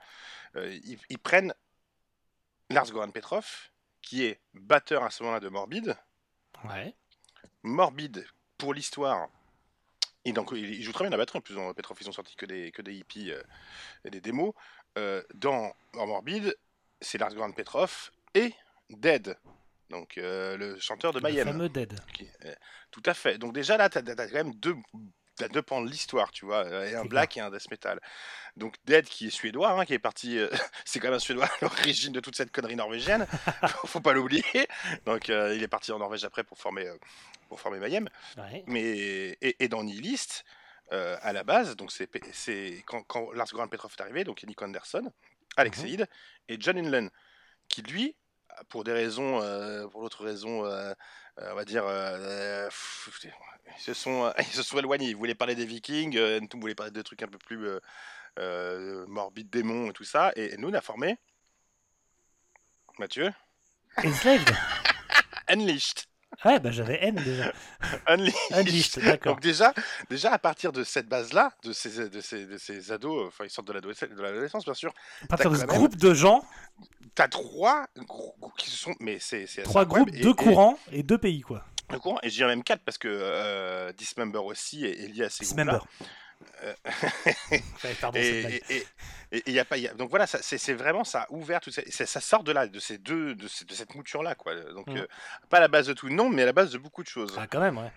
[0.56, 1.54] euh, ils, ils prennent
[2.70, 3.46] Lars Goran Petrov,
[4.02, 5.96] qui est batteur à ce moment-là de Morbid.
[6.66, 6.94] Ouais.
[7.64, 8.26] Morbid,
[8.58, 9.30] pour l'histoire,
[10.26, 12.14] et donc il, il joue très bien la batterie, en plus dans Petrov ils ont
[12.14, 13.42] sorti que des, que des hippies euh,
[14.06, 14.54] et des démos.
[15.36, 16.54] Dans en Morbid,
[17.00, 18.54] c'est Lars Goran Petrov et
[18.90, 19.38] Dead,
[19.90, 21.48] donc euh, le chanteur de Le Mayhem.
[21.48, 22.00] fameux Dead.
[22.46, 22.54] Euh,
[22.92, 23.38] tout à fait.
[23.38, 24.76] Donc déjà là, tu as, quand même deux,
[25.36, 28.00] t'as deux pans de l'histoire, tu vois, euh, et un black et un death metal.
[28.56, 30.50] Donc Dead qui est suédois, hein, qui est parti, euh,
[30.86, 33.26] c'est quand même un suédois à l'origine de toute cette connerie norvégienne,
[33.78, 34.44] faut, faut pas l'oublier.
[35.06, 36.90] Donc euh, il est parti en Norvège après pour former,
[37.48, 38.08] pour former Mayhem.
[38.38, 38.64] Ouais.
[38.68, 38.82] Mais
[39.42, 40.44] et, et dans Nihilist,
[40.92, 44.48] à la base, donc c'est quand, quand Lars Goran Petrov est arrivé, donc il y
[44.48, 45.12] a Nick Anderson,
[45.56, 45.88] Alex Mhm.
[45.88, 46.08] Eid
[46.48, 47.10] et John Inland,
[47.68, 48.16] qui lui,
[48.68, 50.94] pour des raisons, euh, pour d'autres raisons, euh,
[51.40, 53.10] euh, on va dire, pff,
[53.78, 55.10] ils se sont, ils se sont éloignés.
[55.10, 57.68] Ils voulaient parler des Vikings, Entombed voulait parler de trucs un peu plus
[59.08, 60.32] morbides, démons et tout ça.
[60.36, 61.18] Et, et nous, on a formé
[62.98, 63.32] Mathieu
[63.98, 64.50] Enslaved
[65.48, 66.06] Unleashed.
[66.46, 67.52] Ouais, bah j'avais N déjà.
[68.08, 68.36] Unleashed.
[68.52, 69.34] Unleashed, d'accord.
[69.34, 69.74] Donc déjà,
[70.10, 73.50] déjà à partir de cette base-là, de ces, de ces, de ces ados, enfin ils
[73.50, 76.44] sortent de l'adolescence, bien sûr, À partir de ce groupe de gens,
[77.16, 81.04] t'as trois grou- grou- qui se sont, mais c'est trois groupes, deux et- courants et
[81.04, 81.66] deux pays, quoi.
[81.90, 85.24] deux courants, et je dirais même quatre parce que euh, Dismember aussi est, est lié
[85.26, 85.78] à ces Dismember.
[85.80, 86.08] groupes-là.
[86.64, 86.74] Euh,
[88.02, 88.84] pardon, et, et,
[89.32, 91.72] et, et y a pas, y a- donc voilà, c'est vraiment ça a ouvert tout
[91.72, 94.56] ça, ça, sort de là, de ces deux, de, ces- de cette mouture là, quoi.
[94.56, 94.98] Donc Mhm.
[94.98, 95.08] euh,
[95.50, 97.36] pas à la base de tout, non, mais à la base de beaucoup de choses.
[97.38, 97.92] Ah, quand même, ouais.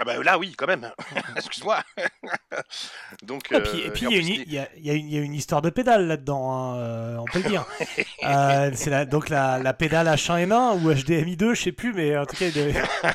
[0.00, 0.90] Ah bah là, oui, quand même.
[1.36, 1.82] Excuse-moi.
[3.22, 3.42] donc.
[3.50, 5.34] Ouais, puis- euh, et puis il y, a une- y y une- y a une
[5.34, 7.66] histoire de pédale là-dedans, hein, euh, on peut le dire.
[8.24, 12.16] Euh, c'est la- donc la, la pédale H1N1 ou HDMI 2, je sais plus, mais
[12.16, 13.12] en tout cas, a-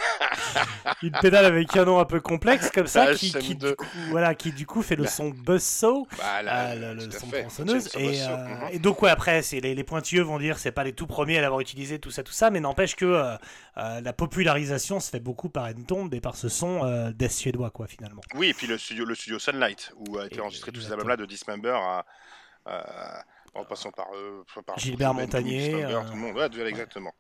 [1.02, 3.70] une pédale avec un nom un peu complexe comme ça, qui, qui, HM2.
[3.70, 6.08] du coup, voilà, qui du coup fait le son buzzsaw.
[6.18, 7.42] Bah, là, Ah, le, le son fait.
[7.42, 7.88] tronçonneuse.
[7.90, 8.70] C'est une Et, somme euh, Mhm.
[8.74, 11.38] et donc, ouais, après, c'est les, les pointilleux vont dire c'est pas les tout premiers
[11.38, 13.36] à l'avoir utilisé, tout ça, tout ça, mais n'empêche que euh,
[13.78, 17.70] euh, la popularisation se fait beaucoup par Entomb et par ce son euh, death suédois,
[17.72, 18.22] quoi, finalement.
[18.36, 20.92] Oui, et puis le studio, le studio Sunlight, où a été Et- enregistré tous ces
[20.92, 22.06] albums-là de Dismember à,
[22.66, 23.24] à-
[23.56, 26.36] en passant par, euh, par Gilbert Montagnier, Dismember, euh, tout le monde.
[26.36, 27.14] Ouais, tout- exactement.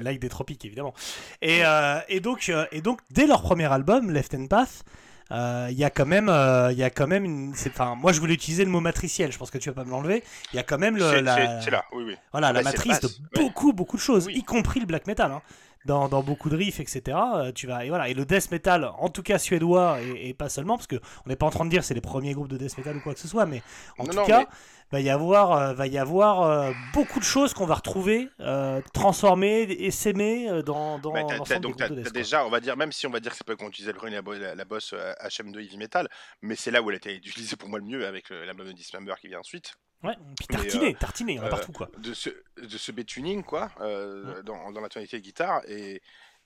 [0.00, 0.94] Lac des tropiques, évidemment.
[1.42, 4.84] Et, euh, et, donc, euh, et donc, dès leur premier album, Left and Path,
[5.32, 8.12] euh, il y a quand même, euh, il y a quand même une, enfin, moi
[8.12, 10.24] je voulais utiliser le mot matriciel, je pense que tu vas pas me l'enlever.
[10.52, 12.16] Il y a quand même le, la, c'est- C'est là, oui, oui.
[12.32, 13.12] voilà, la matrice de ouais.
[13.44, 14.34] beaucoup, beaucoup de choses, Oui.
[14.38, 15.30] y compris le black metal.
[15.30, 15.42] hein.
[15.86, 17.16] Dans, dans beaucoup de riffs, etc.
[17.36, 18.08] euh, tu vas, et, voilà.
[18.10, 21.36] et le death metal, en tout cas suédois, et, et pas seulement, parce qu'on n'est
[21.36, 23.20] pas en train de dire c'est les premiers groupes de death metal ou quoi que
[23.20, 23.62] ce soit, mais
[23.96, 24.46] en Non, tout non, cas, mais-
[24.92, 28.82] va y avoir, euh, va y avoir euh, beaucoup de choses qu'on va retrouver euh,
[28.92, 32.02] transformées et s'aimer euh, dans, dans Bah, des donc groupes t'as- de t'as death.
[32.02, 32.12] quoi.
[32.12, 33.98] déjà, on va dire, même si on va dire que c'est pas qu'on utilisait le
[33.98, 36.08] premier la, la, la boss euh, HM2 Heavy Metal,
[36.42, 38.72] mais c'est là où elle a été utilisée pour moi le mieux avec l'album de
[38.72, 39.72] Dismember qui vient ensuite.
[40.02, 40.46] Ouais, puis
[40.94, 41.90] tartiné, il y en a euh, partout quoi.
[41.98, 45.60] de ce, de ce B-tuning, quoi, euh, dans, dans la tonalité de guitare.
[45.68, 46.00] Et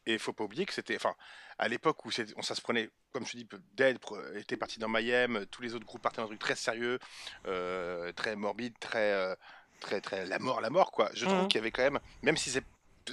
[0.06, 0.96] il faut pas oublier que c'était.
[0.96, 1.14] Enfin,
[1.58, 3.98] à l'époque où on, ça se prenait, comme je te dis, Dead
[4.34, 6.98] était parti dans Mayhem, tous les autres groupes partaient dans un truc très sérieux,
[7.46, 9.34] euh, très morbide, très, euh,
[9.80, 10.26] très, très.
[10.26, 11.10] La mort, la mort, quoi.
[11.14, 11.48] Je trouve Mhm.
[11.48, 12.64] qu'il y avait quand même, même si c'est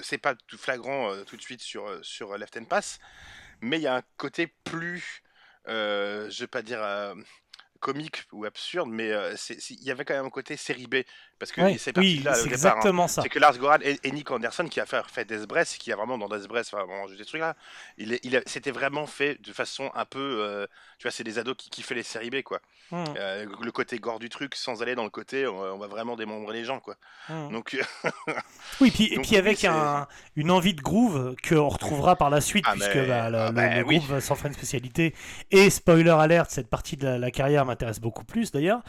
[0.01, 2.99] c'est pas tout flagrant euh, tout de suite sur, euh, sur Left and Pass,
[3.60, 5.21] mais il y a un côté plus,
[5.67, 7.13] euh, je vais pas dire, euh,
[7.81, 9.09] comique ou absurde, mais
[9.69, 10.97] il y avait quand même un côté série B.
[11.41, 12.51] Parce que Ouais, c'est oui, là c'est au départ.
[12.51, 12.75] hein.
[12.75, 13.23] exactement ça.
[13.23, 15.91] C'est que Lars Goran et, et Nick Anderson qui a fait, fait Death Breath, qui
[15.91, 17.56] a vraiment dans Death Breath, enfin, vraiment, des trucs là,
[17.97, 20.67] il, il c'était vraiment fait de façon un peu, euh,
[20.99, 22.60] tu vois, c'est des ados qui kiffaient les séries B, quoi.
[22.91, 25.77] Hum, Euh, le côté gore du truc, sans aller dans le côté, on, va- on
[25.80, 26.95] va vraiment démembrer les gens, quoi.
[27.30, 27.51] hum.
[27.51, 27.75] Donc,
[28.82, 32.65] Oui, puis, et puis avec un, une envie de groove qu'on retrouvera par la suite,
[32.67, 33.97] Ah, puisque mais- bah, le, ah, bah, le oui.
[33.99, 35.15] groove sans frein de spécialité.
[35.51, 38.82] Et spoiler alert, cette partie de la, la carrière m'intéresse beaucoup plus d'ailleurs.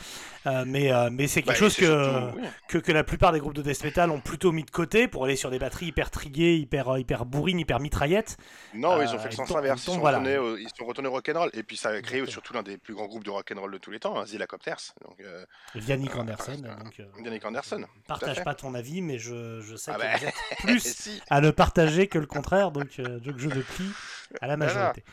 [0.47, 2.42] Euh, mais mais c'est quelque bah, chose que, surtout- oui.
[2.69, 5.25] Que, que la plupart des groupes de death metal ont plutôt mis de côté pour
[5.25, 8.37] aller sur des batteries hyper triguées, hyper, euh, hyper bourrines, hyper mitraillettes.
[8.75, 9.81] Non, ils Euh, ont fait le sens inverse.
[9.83, 10.19] ils sont, voilà.
[10.19, 11.51] retournés au, ils sont retournés au rock'n'roll.
[11.55, 13.91] Et puis ça a créé surtout l'un des plus grands groupes de rock'n'roll de tous
[13.91, 14.95] les temps, hein, The Lacopters.
[15.07, 16.53] Donc, euh, Via Nick Anderson.
[16.83, 17.85] donc, euh, Yannick Anderson.
[18.07, 20.17] partage pas ton avis, mais je, je sais Ah que bah.
[20.19, 21.23] vous êtes Et plus si.
[21.31, 23.91] à le partager que le contraire, donc, euh, donc je me plie
[24.41, 25.05] à la majorité.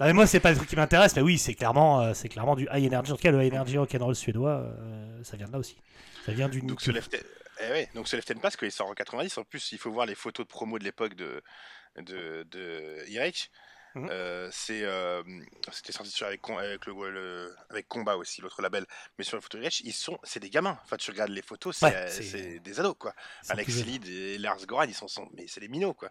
[0.00, 2.28] Non, mais moi, c'est pas le truc qui m'intéresse, mais oui, c'est clairement, euh, c'est
[2.28, 3.12] clairement du high energy.
[3.12, 5.76] En tout cas, le high energy rock'n'roll suédois, euh, ça vient de là aussi.
[6.24, 7.16] Ça vient du Donc ce Left
[7.62, 9.90] eh ouais, donc ce Left Pass, quand il sort en 90, en plus, il faut
[9.90, 11.42] voir les photos de promo de l'époque de,
[11.98, 13.04] de, de.
[13.94, 14.08] Mhm.
[14.10, 15.22] Euh, c'est, euh,
[15.72, 18.86] c'était sorti sur, avec, avec, le, le- avec Combat aussi, l'autre label.
[19.18, 20.78] Mais sur les photos d'Irech, ils sont, c'est des gamins.
[20.84, 21.86] Enfin, tu regardes les photos, c'est,
[22.34, 23.12] Ouais, des ados, quoi.
[23.48, 23.74] Alex.
[23.84, 26.10] Lid et Lars Goran, ils sont, sont- mais c'est des minots, quoi.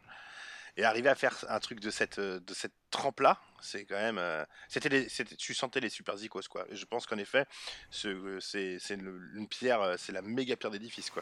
[0.79, 4.17] Et arriver à faire un truc de cette, euh, de cette trempe-là, c'est quand même.
[4.17, 6.65] euh, c'était, tu sentais les super zikos, quoi.
[6.71, 7.45] Et je pense qu'en effet,
[7.89, 11.21] ce, c'est, une pierre, euh, c'est la méga pierre d'édifice, quoi.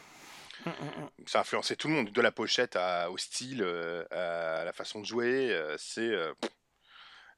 [0.64, 1.08] Mm, mm, mm.
[1.26, 4.72] Ça a influencé tout le monde, de la pochette à- au style, euh, à la
[4.72, 5.52] façon de jouer.
[5.52, 6.02] euh, c'est.
[6.08, 6.32] Euh,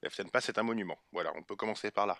[0.02, 0.98] Left Hand Pass est un monument.
[1.12, 2.18] Voilà, on peut commencer par là.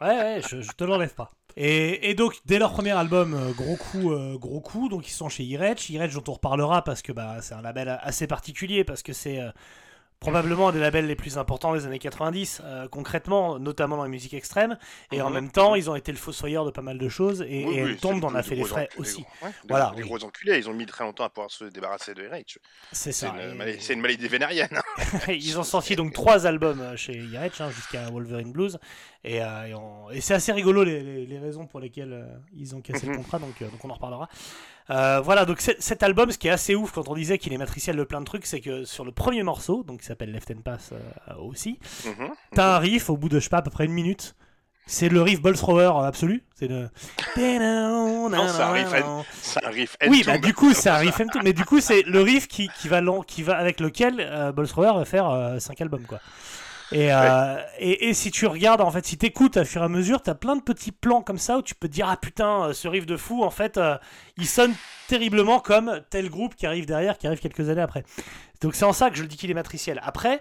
[0.00, 1.30] Ouais, ouais, je, je te l'enlève pas.
[1.56, 5.12] Et, et donc, dès leur premier album, euh, gros coup, euh, gros coup, donc ils
[5.12, 5.88] sont chez Iretch.
[5.90, 9.40] Iretch, dont on reparlera parce que bah, c'est un label assez particulier, parce que c'est
[9.40, 9.50] euh,
[10.20, 14.08] probablement un des labels les plus importants des années 90, euh, concrètement, notamment dans la
[14.08, 14.78] musique extrême.
[15.12, 15.34] Et en Mhm.
[15.34, 17.84] même temps, ils ont été le fossoyeur de pas mal de choses, et, Oui, et
[17.84, 19.20] oui, Tomb c'est en a fait les frais aussi.
[19.22, 20.02] gros- ouais, des- Voilà, oui.
[20.02, 22.58] gros enculés, ils ont mis très longtemps à pouvoir se débarrasser de Rage.
[22.90, 23.34] C'est ça.
[23.80, 24.80] c'est une maladie vénérienne.
[25.28, 28.78] ils ont sorti donc trois albums chez Iretch hein, jusqu'à Wolverine Blues
[29.24, 32.26] et, euh, et, on- et c'est assez rigolo les, les- les raisons pour lesquelles euh,
[32.54, 33.18] ils ont cassé le Mhm.
[33.18, 34.28] contrat donc, euh, donc on en reparlera
[35.22, 37.96] voilà donc cet album ce qui est assez ouf quand on disait qu'il est matriciel
[37.96, 40.60] de plein de trucs c'est que sur le premier morceau donc qui s'appelle Left and
[40.62, 40.92] Pass
[41.38, 42.28] aussi Mhm.
[42.54, 44.34] t'as un riff au bout de je sais pas à peu près une minute
[44.86, 46.90] c'est le riff Ball Thrower absolu c'est le
[47.38, 48.88] Non, c'est un riff
[49.40, 52.02] C'est un riff oui, bah du coup, c'est un riff and mais du coup, c'est
[52.02, 54.16] le riff qui, qui va lent- qui va avec lequel
[54.54, 56.20] Ball Thrower va faire 5 albums quoi.
[56.92, 59.88] Et, euh, et, et si tu regardes, en fait, si t'écoutes à fur et à
[59.88, 62.68] mesure, t'as plein de petits plans comme ça où tu peux te dire ah putain,
[62.68, 63.96] euh, ce riff de fou, en fait, euh,
[64.36, 64.74] il sonne
[65.08, 68.04] terriblement comme tel groupe qui arrive derrière, qui arrive quelques années après.
[68.60, 70.00] Donc c'est en ça que je le dis qu'il est matriciel.
[70.02, 70.40] Après,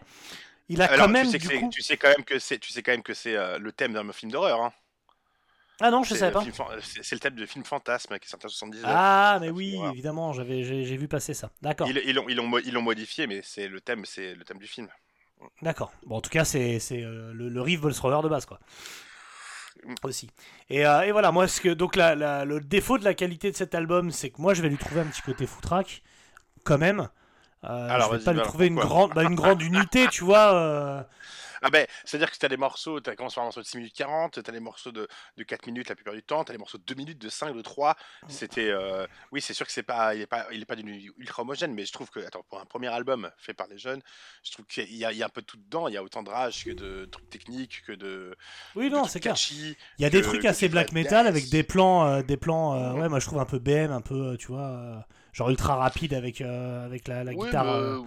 [0.70, 1.70] il a Alors, quand même tu sais, du coup.
[1.72, 3.94] tu sais quand même que c'est, tu sais quand même que c'est euh, le thème
[3.94, 4.62] d'un film d'horreur.
[4.62, 4.74] Hein.
[5.80, 6.44] Ah non, je C'est savais pas.
[6.82, 8.92] C'est, le thème de film fantasme qui est sorti en 79.
[8.94, 11.52] Ah mais oui, évidemment, j'avais j'ai vu passer ça.
[11.62, 11.88] D'accord.
[11.88, 14.60] Ils, l'ont, ils, l'ont, mo- ils l'ont modifié, mais c'est le thème, c'est le thème
[14.60, 14.88] du film.
[15.62, 15.92] D'accord.
[16.06, 18.60] Bon, en tout cas, c'est euh, le, le riff Volsrover de base, quoi.
[20.04, 20.30] Aussi.
[20.70, 23.52] Et, euh, et voilà, moi, ce que, donc la, la- le défaut de la qualité
[23.52, 26.04] de cet album, c'est que moi, je vais lui trouver un petit côté foutraque,
[26.64, 27.10] quand même.
[27.66, 30.24] Euh, Alors, je vais pas lui voilà, trouver une grande, bah, une grande unité, tu
[30.24, 31.06] vois.
[31.64, 33.78] Ah ben, c'est-à-dire que tu as des morceaux, tu commences par un morceau de 6
[33.78, 36.52] minutes 40, tu as des morceaux de, de 4 minutes la plupart du temps, tu
[36.52, 37.96] as des morceaux de 2 minutes, de 5, de 3.
[38.28, 38.70] C'était.
[38.70, 41.42] euh, Oui, c'est sûr que c'est pas, il est pas, il est pas d'une ultra
[41.44, 44.02] homogène, mais je trouve que, attends, pour un premier album fait par les jeunes,
[44.44, 45.88] je trouve qu'il y, a- il y a un peu tout dedans.
[45.88, 48.36] Il y a autant de rage que de trucs techniques, que de.
[48.76, 49.36] Oui, de non, c'est clair.
[49.52, 51.30] Il y a des que- trucs assez black metal dance.
[51.30, 54.02] avec des plans, euh, des plans, euh, ouais, moi, je trouve un peu BM, un
[54.02, 57.64] peu, tu vois, genre ultra rapide avec, avec la, la Oui, guitare.
[57.66, 58.02] mais, euh,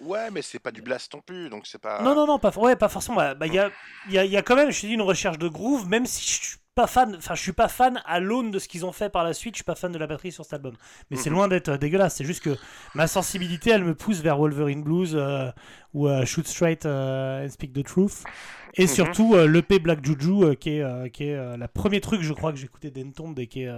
[0.00, 2.02] Ouais, mais c'est pas du blast non plus, donc c'est pas.
[2.02, 3.16] Non, non, non, pas, ouais, pas forcément.
[3.16, 3.70] Bah, bah, Il y, a,
[4.10, 6.22] y, a, y a quand même, je te dis, une recherche de groove, même si
[6.30, 8.92] je suis pas fan, enfin, je suis pas fan à l'aune de ce qu'ils ont
[8.92, 10.76] fait par la suite, je suis pas fan de la batterie sur cet album.
[11.10, 11.36] Mais c'est Mhm.
[11.36, 12.58] loin d'être euh, dégueulasse, c'est juste que
[12.92, 15.50] ma sensibilité, elle me pousse vers Wolverine Blues euh,
[15.94, 18.26] ou euh, Shoot Straight euh, and Speak the Truth.
[18.74, 18.86] Et Mhm.
[18.86, 22.58] surtout euh, l'EP Black Juju, qui est, qui est la premier truc, je crois, que
[22.58, 23.70] j'ai écouté d'Entomb et qui, est,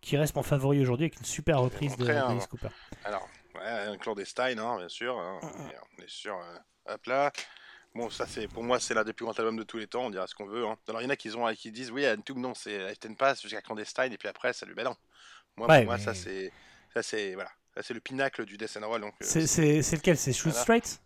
[0.00, 2.48] qui reste mon favori aujourd'hui, avec une super reprise de d'Alice hein.
[2.48, 2.70] Cooper.
[3.04, 5.18] Alors, ouais, un clandestine, hein, bien sûr.
[5.18, 5.40] hein,
[5.72, 6.36] et on est sûr.
[6.36, 7.32] euh, hop là.
[7.94, 10.06] Bon, ça, c'est pour moi, c'est l'un des plus grands albums de tous les temps,
[10.06, 10.64] on dira ce qu'on veut.
[10.66, 10.76] hein.
[10.88, 13.14] Alors, il y en a qui, ont, qui disent, oui, Entombed, non, c'est Life and
[13.14, 14.96] Pass jusqu'à Clandestine, et puis après, ça lui ben non.
[15.58, 16.50] Moi, Ouais, pour moi, mais- ça, c'est.
[16.94, 17.34] Ça, c'est.
[17.34, 17.50] Voilà.
[17.74, 19.04] Ça, c'est le pinacle du Death and Roll.
[19.04, 19.40] Euh, C'est
[19.96, 20.16] lequel?
[20.16, 20.62] C'est Shoot Voilà.
[20.62, 21.00] Straight?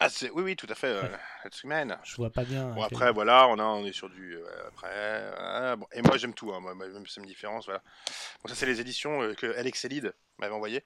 [0.00, 0.08] Ah.
[0.34, 0.86] Oui, oui, tout à fait.
[0.88, 1.02] Euh,
[1.44, 1.98] Let's Man.
[2.02, 2.68] Je vois pas bien.
[2.70, 4.36] Bon, quel- après, voilà, on, a, on est sur du.
[4.36, 5.76] euh, après.
[5.76, 5.86] bon.
[5.92, 6.52] Et moi, j'aime tout.
[6.52, 7.66] Hein, moi, même c'est une différence.
[7.66, 7.82] Voilà.
[8.42, 10.84] Bon, ça, c'est les éditions euh, que Alex Elid m'avait envoyées.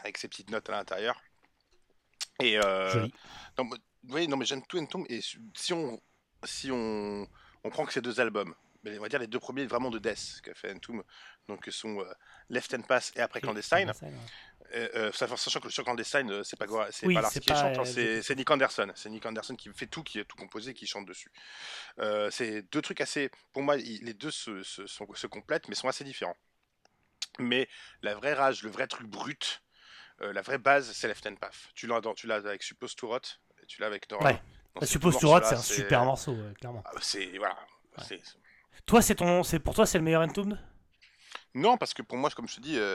[0.00, 1.20] Avec ses petites notes à l'intérieur.
[2.40, 2.58] Et.
[2.58, 3.06] Euh,
[3.58, 3.76] non, mais-
[4.08, 5.04] oui, non, mais j'aime tout Entomb.
[5.10, 6.00] Et si on,
[6.44, 7.28] si on,
[7.64, 9.98] on prend que ces deux albums, mais on va dire les deux premiers vraiment de
[9.98, 11.02] Death qu'a fait Entomb,
[11.48, 12.12] donc que sont euh,
[12.48, 13.92] Left and Pass et après Clandestine.
[14.02, 14.12] Ouais.
[14.72, 17.48] Euh, euh, sachant que sur Clandestine, euh, c'est pas, c'est Oui, pas Lars c'est qui
[17.48, 18.90] pas, chante, hein, c'est Nick Anderson.
[18.94, 21.30] C'est Nick Anderson qui fait tout, qui est tout composé, qui chante dessus.
[22.30, 23.30] C'est deux trucs assez.
[23.52, 26.36] Pour moi, les deux se, se complètent, mais sont assez différents.
[27.40, 27.68] Mais
[28.02, 29.62] la vraie rage, le vrai truc brut,
[30.22, 31.56] euh, la vraie base, c'est Left and Path.
[31.74, 33.18] Tu l'as tu l'as avec Suppose to Rot,
[33.62, 34.24] et tu l'as avec Nora.
[34.24, 34.42] Ouais.
[34.80, 36.82] Ces Suppose deux to Rot, c'est un super morceau, ouais, clairement.
[36.86, 37.56] Ah, C'est voilà.
[37.98, 38.20] Ouais.
[38.86, 40.58] Toi, c'est ton, c'est pour toi, c'est le meilleur Entombed?
[41.54, 42.94] Non, parce que pour moi, comme je te dis, euh,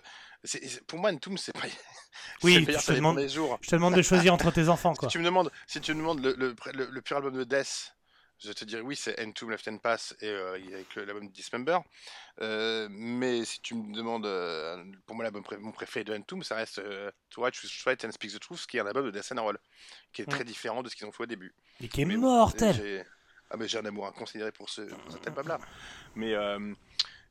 [0.87, 1.59] pour moi, Entomb, c'est pas.
[2.43, 3.57] Oui, meilleur, te jours.
[3.61, 5.09] Je te demande de choisir entre tes enfants, quoi.
[5.09, 7.43] Si tu me demandes, si tu me demandes le, le, le- le pur album de
[7.43, 7.94] Death,
[8.39, 11.79] je te dirais oui, c'est Entomb, Left and Pass et euh, avec l'album Dismember.
[12.41, 16.43] Euh, mais si tu me demandes, euh, pour moi, l'album pré- mon préféré de Entomb,
[16.43, 19.11] ça reste euh, To Watch, Straight and Speak the Truth, qui est un album de
[19.11, 19.57] Death and Roll,
[20.11, 20.31] qui est Mm.
[20.31, 21.53] très différent de ce qu'ils ont fait au début.
[21.79, 23.05] Et qui est Mais mortel.
[23.51, 25.59] Ah mais j'ai un amour inconsidéré pour, ce, pour cet album-là.
[26.15, 26.73] Mais, euh,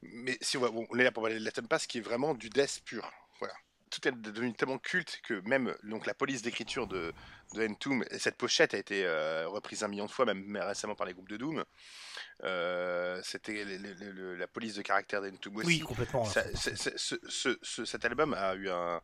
[0.02, 1.98] mais si on, va, bon, on est là pour parler de Let Them Pass, qui
[1.98, 3.10] est vraiment du death pur.
[3.40, 3.54] Voilà.
[3.94, 7.12] Tout est devenu tellement culte que même donc, la police d'écriture de,
[7.54, 10.96] de Entomb, et cette pochette a été euh, reprise un million de fois, même récemment
[10.96, 11.64] par les groupes de Doom.
[12.42, 15.66] Euh, C'était la police de caractère d'Entomb aussi.
[15.66, 16.24] Oui, complètement.
[16.24, 16.50] Ça- là.
[16.54, 19.00] c'est- c'est- ce- ce- ce- cet album a eu un,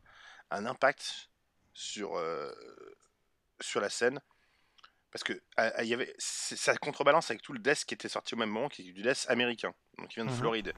[0.51, 1.29] un impact
[1.73, 2.51] sur, euh,
[3.61, 4.21] sur la scène
[5.13, 8.09] parce que ah, ah, il y avait, ça contrebalance avec tout le death qui était
[8.09, 10.37] sorti au même moment, qui est du death américain, donc qui vient de Mhm.
[10.39, 10.73] Floride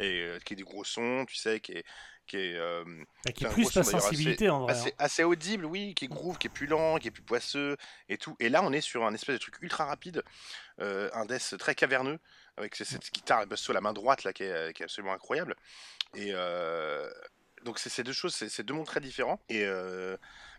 [0.00, 1.84] et euh, qui est des gros sons, tu sais, qui est
[2.26, 2.84] qui est, euh,
[3.24, 4.72] Bah, qui est plus ta sensibilité en vrai.
[4.72, 4.92] assez, hein.
[4.98, 7.76] assez audible, oui, qui est groove, qui est plus lent, qui est plus poisseux
[8.08, 8.36] et tout.
[8.38, 10.22] Et là, on est sur un espèce de truc ultra rapide,
[10.80, 12.18] euh, un death très caverneux
[12.56, 15.56] avec ce- cette guitare sur la main droite là qui est, qui est absolument incroyable.
[16.14, 16.32] Et
[17.64, 19.40] donc c'est ces deux choses, c'est deux mondes très différents.
[19.48, 19.64] Et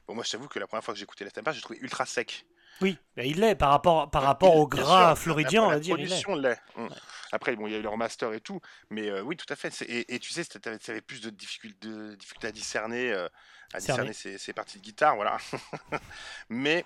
[0.07, 2.05] bon, moi, je t'avoue que la première fois que j'ai écouté la j'ai trouvé ultra
[2.05, 2.45] sec.
[2.81, 5.79] Oui, bah, il l'est par rapport, par rapport au gras floridien, la- on va la
[5.79, 5.95] dire.
[5.95, 6.03] L'est.
[6.07, 6.59] production l'est.
[6.75, 6.88] Mm.
[7.31, 8.59] Après, bon, il y a eu leur master et tout,
[8.89, 9.81] mais euh, oui, tout à fait.
[9.83, 10.59] Et, et tu sais, tu
[10.91, 13.27] avais plus de difficultés, de difficultés à discerner, euh,
[13.73, 14.09] à Cerner.
[14.09, 15.38] discerner ces, ces parties de guitare, voilà.
[16.49, 16.86] mais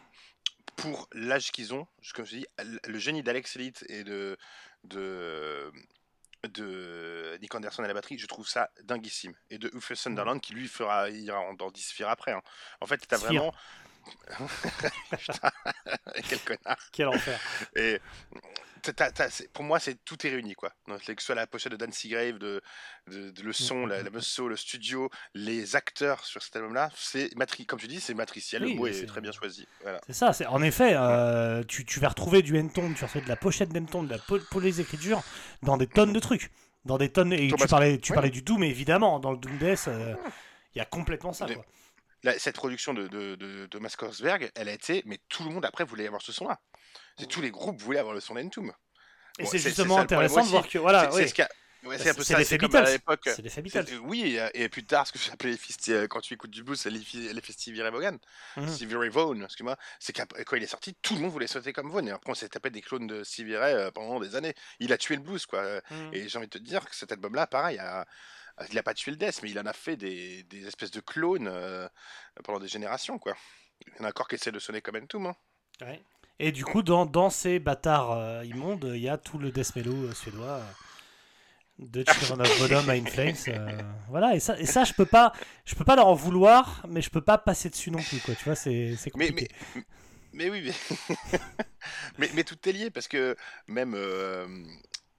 [0.75, 2.45] pour l'âge qu'ils ont, je- comme je dis,
[2.85, 4.37] le génie d'Alex Elite et de,
[4.83, 5.71] de,
[6.43, 9.33] de Nick Anderson à la batterie, je trouve ça dinguissime.
[9.49, 12.31] Et de Uffe Sunderland qui lui fera, ira en- dans 10 sphères après.
[12.31, 12.41] hein.
[12.81, 13.31] En fait, t'as Sphere.
[13.33, 13.53] vraiment.
[15.17, 15.51] Putain,
[16.29, 16.77] quel connard.
[16.91, 17.39] Quel enfer.
[17.75, 17.99] Et
[19.53, 20.71] pour moi, c'est tout est réuni quoi.
[20.87, 22.61] Donc, que ce soit la pochette de Dan Seagrave, de,
[23.07, 27.35] de, de le son, la, la musso, le studio, les acteurs sur cet album-là, c'est
[27.35, 28.63] matri comme tu dis, c'est matriciel.
[28.63, 29.67] Oui, le mot est, c'est- très bien choisi.
[29.81, 29.99] Voilà.
[30.07, 33.25] C'est ça, c'est en effet, euh, tu, tu vas retrouver du Entomb, tu vas retrouver
[33.25, 35.21] de la pochette d'Entomb, de la po- police d'écriture
[35.63, 36.49] dans des tonnes de trucs.
[36.85, 37.33] Dans des tonnes.
[37.33, 38.15] Et Thomas- tu parlais, tu ouais.
[38.15, 40.15] parlais du Doom, évidemment, dans le Doom Death, euh,
[40.73, 41.45] il y a complètement ça.
[41.45, 41.65] Des- Quoi.
[42.39, 45.65] Cette production de, de, de, de Thomas Korsberg, elle a été, mais tout le monde
[45.65, 46.59] après voulait avoir ce son-là.
[47.17, 48.71] C'est tous les groupes voulaient avoir le son d'Entomb.
[49.39, 50.77] Et Bon, c'est justement intéressant de voir que.
[50.79, 51.29] Voilà, c'est oui.
[51.29, 52.43] ce ouais, c'est un peu ça.
[52.43, 53.21] C'est comme à l'époque.
[53.23, 56.49] C'est- Oui, et, et plus tard, ce que j'appelais les festi- euh, quand tu écoutes
[56.51, 56.99] du blues, c'est les,
[57.33, 58.17] les Stevie Ray Vaughan.
[58.55, 58.67] Mhm.
[58.67, 59.77] Stevie Ray Vaughan, excuse-moi.
[59.99, 62.07] C'est quand il est sorti, tout le monde voulait sauter comme Vaughan.
[62.07, 64.55] Et après, on s'est tapé des clones de Stevie Ray euh, pendant des années.
[64.79, 65.63] Il a tué le blues, quoi.
[65.91, 66.09] Mhm.
[66.13, 68.05] Et j'ai envie de te dire que cet album-là, pareil, a-
[68.71, 70.99] il a pas tué le death, mais il en a fait des, des espèces de
[71.01, 71.87] clones euh,
[72.43, 73.35] pendant des générations, quoi.
[73.85, 75.27] Il y en a encore qui essaient de sonner comme Entomb.
[75.27, 75.35] Hein.
[75.81, 76.01] Ouais.
[76.39, 79.75] Et du coup, dans, dans ces bâtards euh, immondes, il y a tout le death
[79.75, 80.61] mellow euh, suédois
[81.79, 83.35] de Children of Bodom à In Flames.
[83.49, 85.33] euh, voilà, et ça, et ça je peux pas,
[85.65, 88.35] je peux pas leur en vouloir, mais je peux pas passer dessus non plus, quoi.
[88.35, 89.47] Tu vois, c'est Mais, compliqué.
[89.73, 89.83] mais,
[90.33, 90.97] mais oui, mais...
[92.17, 93.35] mais, mais tout est lié parce que
[93.67, 94.47] même, euh,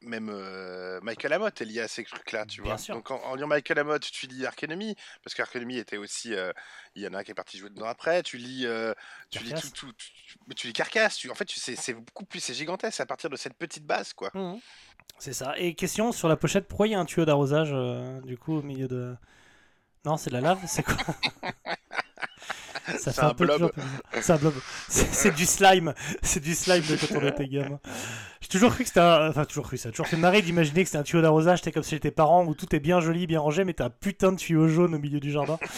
[0.02, 2.78] même euh, Michael Amott est lié à ces trucs-là, tu Bien vois.
[2.78, 2.94] sûr.
[2.94, 6.34] Donc en, en lisant Michael Amott, tu lis Ark Enemy, parce qu'Ark Enemy était aussi.
[6.34, 6.52] euh,
[6.94, 8.22] Il y en a un qui est parti jouer dedans après.
[8.22, 8.92] Tu lis, euh,
[9.30, 9.72] tu lis Carcass.
[9.72, 11.16] tout, tout, tu, tu lis Carcass.
[11.16, 12.40] Tu, en fait, tu- c'est c'est beaucoup plus.
[12.40, 14.30] C'est gigantesque à partir de cette petite base, quoi.
[14.34, 14.60] Mhm.
[15.18, 15.54] C'est ça.
[15.58, 18.58] Et question sur la pochette, pourquoi il y a un tuyau d'arrosage euh, du coup
[18.58, 19.16] au milieu de.
[20.04, 20.94] Non, c'est de la lave C'est quoi?
[22.98, 23.70] Ça fait un, un peu blob.
[24.22, 24.54] C'est un blob.
[24.88, 25.92] C'est du slime.
[26.22, 27.78] C'est du slime de quand on était gamin.
[28.40, 29.28] J'ai toujours cru que c'était un.
[29.28, 29.88] Enfin, toujours cru ça.
[29.88, 31.58] a Toujours fait marrer d'imaginer que c'était un tuyau d'arrosage.
[31.58, 33.90] C'était comme chez tes parents où tout est bien joli, bien rangé, mais t'as un
[33.90, 35.58] putain de tuyau jaune au milieu du jardin.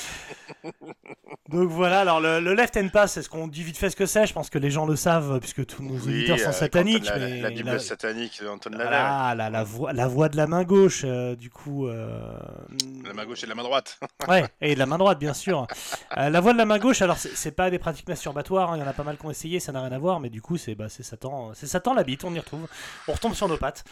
[1.49, 4.07] Donc voilà, alors le, le left hand pass, est-ce qu'on dit vite fait ce que
[4.07, 6.53] c'est Je pense que les gens le savent puisque tous nos Oui, auditeurs sont euh,
[6.53, 7.07] sataniques.
[7.07, 10.47] la, mais la Bible la- satanique d'Anton voilà, la, la, voix, la voix de la
[10.47, 11.89] main gauche, euh, du coup.
[11.89, 12.33] euh,
[13.05, 13.99] La main gauche et la main droite.
[14.29, 15.67] Ouais, et de la main droite, bien sûr.
[16.17, 18.81] Euh, la voix de la main gauche, alors c'est pas des pratiques masturbatoires, hein, il
[18.81, 20.41] y en a pas mal qui ont essayé, ça n'a rien à voir, mais du
[20.43, 22.69] coup, c'est bah, Satan, Satan la bite, on y retrouve.
[23.09, 23.85] On retombe sur nos pattes.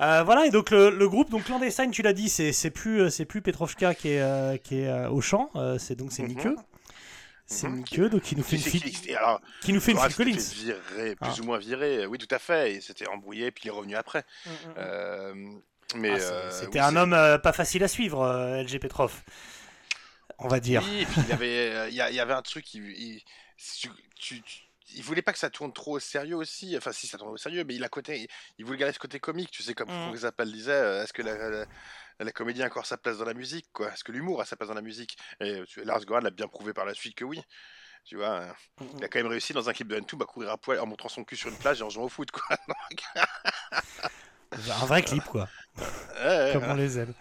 [0.00, 3.02] Euh, voilà, et donc le, le groupe, donc clandestine, tu l'as dit, c'est c'est plus,
[3.02, 6.22] euh, c'est plus Petrovka qui est, euh, qui est euh, au chant, c'est donc c'est.
[6.22, 6.56] Nikeux.
[7.48, 7.68] C'est.
[7.68, 9.14] Mickey, donc il nous fait une, Qui- fi- qui- qui-
[9.60, 10.36] qui nous fait une s'était Collins.
[10.54, 11.40] virer, plus Ah.
[11.40, 12.74] ou moins viré, oui, tout à fait.
[12.74, 14.24] Il s'était embrouillé, puis il est revenu après.
[14.46, 14.50] Mm,
[14.80, 15.60] mm.
[15.94, 18.26] Mais Ah, C'était oui, un homme pas facile à suivre,
[18.64, 19.12] LG Petrov.
[20.38, 20.82] On va dire.
[20.84, 23.22] Oui, et puis il y avait, il y, avait un truc, il, il,
[23.78, 24.62] tu- tu- tu-
[24.94, 26.76] il voulait pas que ça tourne trop au sérieux aussi.
[26.76, 28.28] Enfin, si ça tourne au sérieux, mais il a côté,
[28.58, 29.50] il voulait garder ce côté comique.
[29.50, 31.66] Tu sais, comme Zappa le disait, euh, est-ce que la, la-
[32.20, 33.92] la comédie a encore sa place dans la musique, quoi?
[33.92, 35.16] Est-ce que l'humour a sa place dans la musique?
[35.40, 37.40] Et Lars Goran l'a bien prouvé par la suite que oui.
[38.04, 38.90] Tu vois, euh, Mhm.
[38.98, 40.86] il a quand même réussi dans un clip de N2 à courir à poil en
[40.86, 42.44] montrant son cul sur une plage et en jouant au foot, quoi.
[44.52, 45.48] Un vrai clip, quoi.
[46.52, 47.12] Comme on les aime.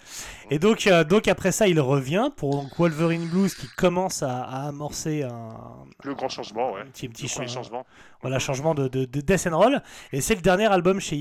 [0.50, 4.44] Et donc, euh, donc après ça, il revient pour donc, Wolverine Blues qui commence à,
[4.44, 5.58] à amorcer un,
[6.04, 6.82] Le grand changement, ouais.
[6.82, 7.54] un petit, petit Le changement.
[7.54, 7.86] changement.
[8.22, 9.82] Voilà, changement de, de, de Death and Roll.
[10.14, 11.18] Et c'est le dernier album chez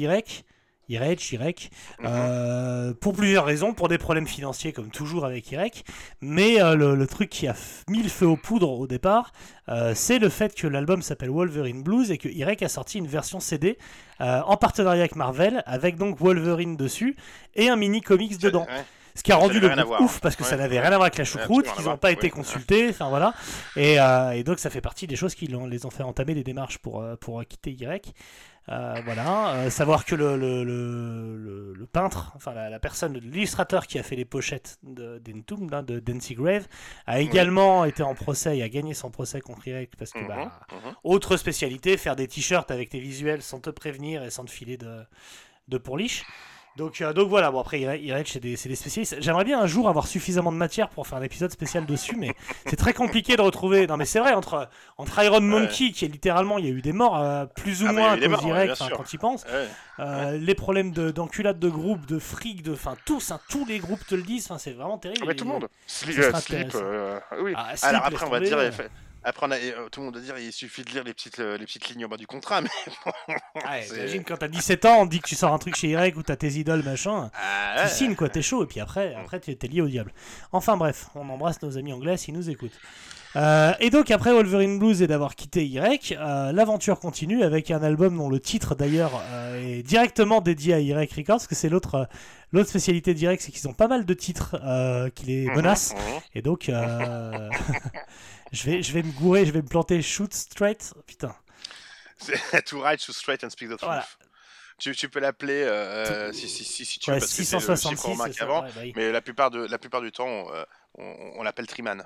[0.89, 1.33] Irek.
[1.33, 1.71] Irek,
[2.01, 2.07] Mhm.
[2.09, 5.85] euh, pour plusieurs raisons, pour des problèmes financiers comme toujours avec Irek,
[6.21, 7.55] mais euh, le, le truc qui a
[7.89, 9.33] mis le feu aux poudres au départ,
[9.69, 13.07] euh, c'est le fait que l'album s'appelle Wolverine Blues et que Irek a sorti une
[13.07, 13.79] version CD
[14.21, 17.17] en partenariat avec Marvel, avec donc Wolverine dessus
[17.55, 18.63] et un mini comics dedans.
[18.71, 18.85] Ouais.
[19.17, 21.19] Ce qui a rendu le groupe ouf parce que ça n'avait rien à voir avec
[21.19, 23.33] la choucroute, à n'ont pas été consultés, enfin voilà.
[23.77, 26.35] Et, euh, et donc ça fait partie des choses qui l'ont- les ont fait entamer
[26.35, 28.13] des démarches pour, pour quitter Y.
[28.71, 33.99] Euh, voilà, Euh, savoir que le, le, le, peintre, enfin la, la personne, l'illustrateur qui
[33.99, 36.67] a fait les pochettes de d'Entomb, là, de Dancy Grave,
[37.07, 40.29] a également été en procès et a gagné son procès contre Y parce que Mhm,
[40.29, 40.95] bah, mhm.
[41.05, 44.77] autre spécialité, faire des t-shirts avec tes visuels sans te prévenir et sans te filer
[44.79, 45.05] de,
[45.69, 46.27] de pourliche.
[46.77, 49.17] Donc, euh, donc voilà, bon après Irech c'est des, c'est des spécialistes.
[49.21, 52.35] J'aimerais bien un jour avoir suffisamment de matière pour faire un épisode spécial dessus, mais
[52.67, 53.87] c'est très compliqué de retrouver.
[53.87, 54.69] Non mais c'est vrai, entre,
[54.99, 57.87] entre Iron Monkey, qui est littéralement, il y a eu des morts euh, plus ou
[57.89, 59.45] Ah, moins à cause ouais, quand il pense.
[59.45, 59.69] Ouais.
[60.01, 63.79] Euh, les problèmes de- d'enculade de, groupe, de fric, de, enfin tous, hein, tous les
[63.79, 65.21] groupes te le disent, c'est vraiment terrible.
[65.23, 65.69] Ah, mais tout le monde.
[65.87, 66.19] Slip,
[66.75, 67.53] euh, oui.
[67.57, 68.59] Ah, Slip, Alors après, on va dire,
[69.25, 71.39] après on a, euh, tout le monde va dire, il suffit de lire les petites,
[71.39, 72.69] les petites lignes en bas du contrat, mais
[73.55, 76.17] Ouais, Imagine quand t'as 17 ans, on dit que tu sors un truc chez Irek
[76.17, 77.31] ou t'as tes idoles, machin.
[77.35, 77.89] Ah, tu ouais.
[77.89, 80.13] signes quoi, t'es chaud, et puis après, après tu es lié au diable.
[80.53, 82.79] Enfin bref, on embrasse nos amis anglais s'ils nous écoutent.
[83.37, 87.83] Euh, et donc après Wolverine Blues et d'avoir quitté Irek, euh, l'aventure continue avec un
[87.83, 91.69] album dont le titre d'ailleurs euh, est directement dédié à Irek Records, parce que c'est
[91.69, 92.09] l'autre
[92.55, 95.95] l'autre spécialité d'Irek, c'est qu'ils ont pas mal de titres euh, qui les Mhm, menacent.
[95.95, 96.21] mhm.
[96.35, 97.51] Et donc, euh,
[98.53, 100.95] je, vais, je vais me gourer, je vais me planter shoot straight.
[101.07, 101.35] Putain.
[102.67, 103.83] To write, to straight and speak the truth.
[103.83, 104.07] Voilà.
[104.79, 107.55] Tu, tu peux l'appeler euh, si, si, si, si tu Ouais, veux, parce que c'est
[107.57, 108.93] le 666, ça, qu'avant, ouais, bah oui.
[108.97, 110.47] mais la plupart, de, la plupart du temps,
[110.99, 111.05] on,
[111.39, 112.05] on l'appelle Triman.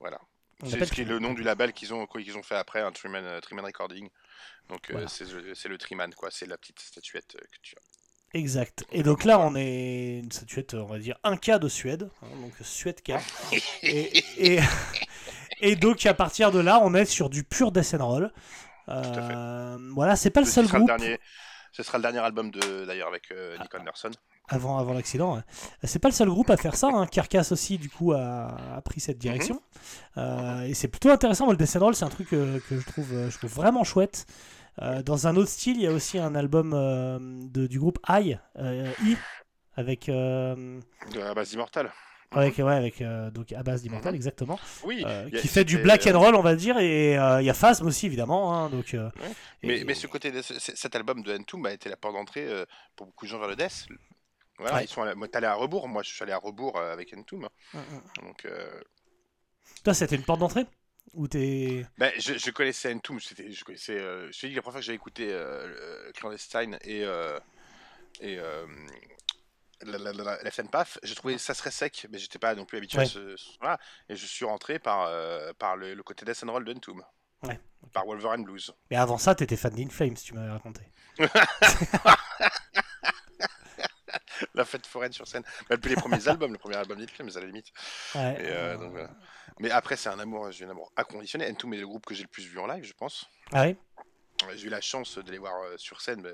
[0.00, 0.20] Voilà.
[0.64, 1.30] C'est l'appelle ce qui est le Triman.
[1.30, 4.08] nom du label qu'ils ont, qu'ils ont fait après, un Triman, euh, Triman Recording.
[4.68, 6.30] Donc euh, c'est le- Triman, quoi.
[6.30, 7.91] C'est la petite statuette que tu as.
[8.34, 8.84] Exact.
[8.92, 12.08] Et donc là, on est une statuette, on va dire, un cas de Suède.
[12.22, 13.12] hein, donc Suède K.
[13.82, 14.60] et, et,
[15.60, 18.32] et donc à partir de là, on est sur du pur death and roll.
[18.88, 20.80] Euh, voilà, c'est pas le seul groupe.
[20.80, 21.18] Le dernier,
[21.72, 23.62] ce sera le dernier album de d'ailleurs avec euh, Ah.
[23.62, 24.10] Nick Anderson.
[24.48, 25.36] avant, avant l'accident.
[25.36, 25.42] ouais.
[25.84, 26.88] C'est pas le seul groupe à faire ça.
[26.92, 27.06] Hein.
[27.06, 29.60] Carcass aussi, du coup, a, a pris cette direction.
[30.16, 31.44] Euh, et c'est plutôt intéressant.
[31.44, 34.26] Moi, le Death and Roll, c'est un truc que je trouve, je trouve vraiment chouette.
[34.80, 37.98] Euh, dans un autre style, il y a aussi un album euh, de, du groupe
[38.08, 39.16] I, euh, I
[39.76, 40.06] avec,
[41.34, 41.92] base d'Immortal.
[42.30, 43.02] avec, ouais, avec
[43.32, 44.16] donc Abbas d'Immortal, Mhm.
[44.16, 45.04] exactement, Oui.
[45.04, 46.78] a- qui fait du black and roll, on va dire.
[46.78, 48.54] Et il y a Phasm aussi, évidemment.
[48.54, 48.96] hein, donc,
[49.62, 52.48] Mais, et- mais ce côté, de, cet album de Entomb a été la porte d'entrée
[52.96, 53.86] pour beaucoup de gens vers le death.
[54.58, 54.84] Voilà, Ouais.
[54.84, 55.88] ils sont allés- moi, allé à rebours.
[55.88, 57.46] Moi, je suis allé à rebours avec Entomb.
[57.74, 58.24] Mm, mm.
[58.26, 58.46] Donc,
[59.84, 60.66] Toi, c'était une porte d'entrée?
[61.14, 61.86] Ou t'es.
[61.98, 63.20] ben, je, je connaissais Entomb.
[63.20, 63.98] C'était, je connaissais.
[63.98, 67.38] euh, je te dis la première fois que j'ai écouté euh, le Clandestine et euh,
[68.20, 68.66] et euh,
[69.82, 72.64] la, la, la, la Fenpath, Path, j'ai trouvé ça serait sec, mais j'étais pas non
[72.64, 73.04] plus habitué Ouais.
[73.04, 73.78] à ce, ce- voilà.
[74.08, 77.02] Et je suis rentré par euh, par le, le côté death and roll de Entomb.
[77.42, 77.58] Ouais,
[77.92, 78.72] Par Wolverine Blues.
[78.90, 80.82] Mais avant ça, t'étais fan d'In Flames, tu m'avais raconté.
[84.54, 85.42] La fête foraine sur scène.
[85.68, 87.68] Bah, depuis les premiers albums, le premier album mais à la limite.
[88.14, 88.34] Ouais.
[88.40, 89.10] Et, euh, donc, voilà.
[89.60, 91.50] Mais après, c'est un amour, j'ai un amour inconditionnel.
[91.52, 93.26] Entombed est le groupe que j'ai le plus vu en live, je pense.
[93.52, 93.76] Ah oui?
[94.56, 96.26] J'ai eu la chance de les voir euh, sur scène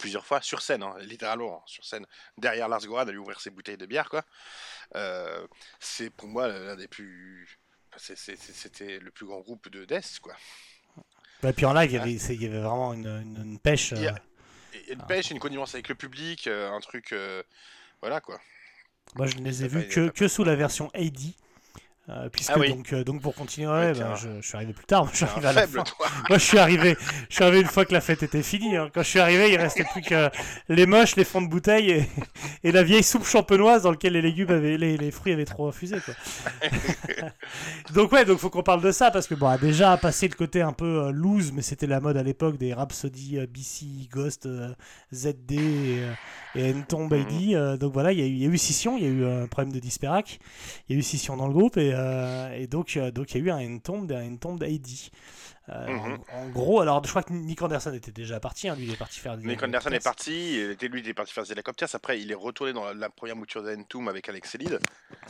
[0.00, 3.40] plusieurs fois, sur scène, hein, littéralement, hein, sur scène, derrière Lars Goran, à lui ouvrir
[3.40, 4.24] ses bouteilles de bière, quoi.
[4.94, 5.46] Euh,
[5.80, 7.58] c'est pour moi l'un des plus.
[7.96, 10.34] C'était le plus grand groupe de Death, quoi.
[11.42, 13.58] Et puis en live, il y avait, c'est- il y avait vraiment une, une- une
[13.58, 13.92] pêche.
[13.92, 14.18] Il y a- euh,
[14.74, 17.12] Et une pêche, une connivence avec le public, euh, un truc.
[17.12, 17.42] euh,
[18.00, 18.38] voilà, quoi.
[19.16, 21.34] Moi, je ne les ai vus que, que sous la version AD.
[22.10, 22.70] Euh, puisque Ah oui.
[22.70, 25.02] donc, euh, donc pour continuer, Ouais, bah, un- je, je suis arrivé plus tard.
[25.04, 25.84] Moi, je suis arrivé à la faible, fin.
[25.84, 26.06] toi.
[26.30, 26.96] Moi, je suis arrivé,
[27.28, 28.76] je suis arrivé une fois que la fête était finie.
[28.76, 28.88] hein.
[28.94, 30.30] Quand je suis arrivé, il restait plus que
[30.70, 32.08] les moches, les fonds de bouteille et,
[32.64, 35.68] et la vieille soupe champenoise dans laquelle les légumes avaient, les, les fruits avaient trop
[35.68, 35.98] infusé.
[36.02, 36.14] Quoi.
[37.94, 40.34] donc ouais, donc faut qu'on parle de ça parce que bon, a déjà passé le
[40.34, 44.48] côté un peu euh, loose, mais c'était la mode à l'époque des Rhapsody, BC, Ghost,
[45.14, 46.02] ZD et,
[46.54, 47.32] et Entomb AD.
[47.54, 49.10] euh, donc voilà, il y, a eu- il y a eu scission, il y a
[49.10, 50.38] eu un problème de Disperac,
[50.88, 53.38] il y a eu scission dans le groupe et, euh, et donc euh, donc il
[53.38, 54.86] y a eu un Entomb, un Entomb AD.
[55.70, 56.18] Euh, Mhm.
[56.32, 58.92] en, en gros, alors je crois que Nick Anderson était déjà parti, hein, lui il
[58.92, 61.52] est parti faire des Nick Anderson est parti, était, lui il est parti faire des
[61.52, 64.78] hélicoptères, après il est retourné dans la, la première mouture d'Entoum avec Alex Elid,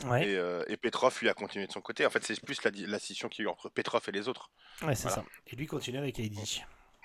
[0.05, 2.05] Ouais, et, euh, et Petrov lui a continué de son côté.
[2.05, 4.49] En fait c'est plus la, scission qu'il y a eu entre Petrov et les autres.
[4.83, 5.23] ouais c'est voilà.
[5.23, 5.25] ça.
[5.47, 6.31] Et lui continue avec AD.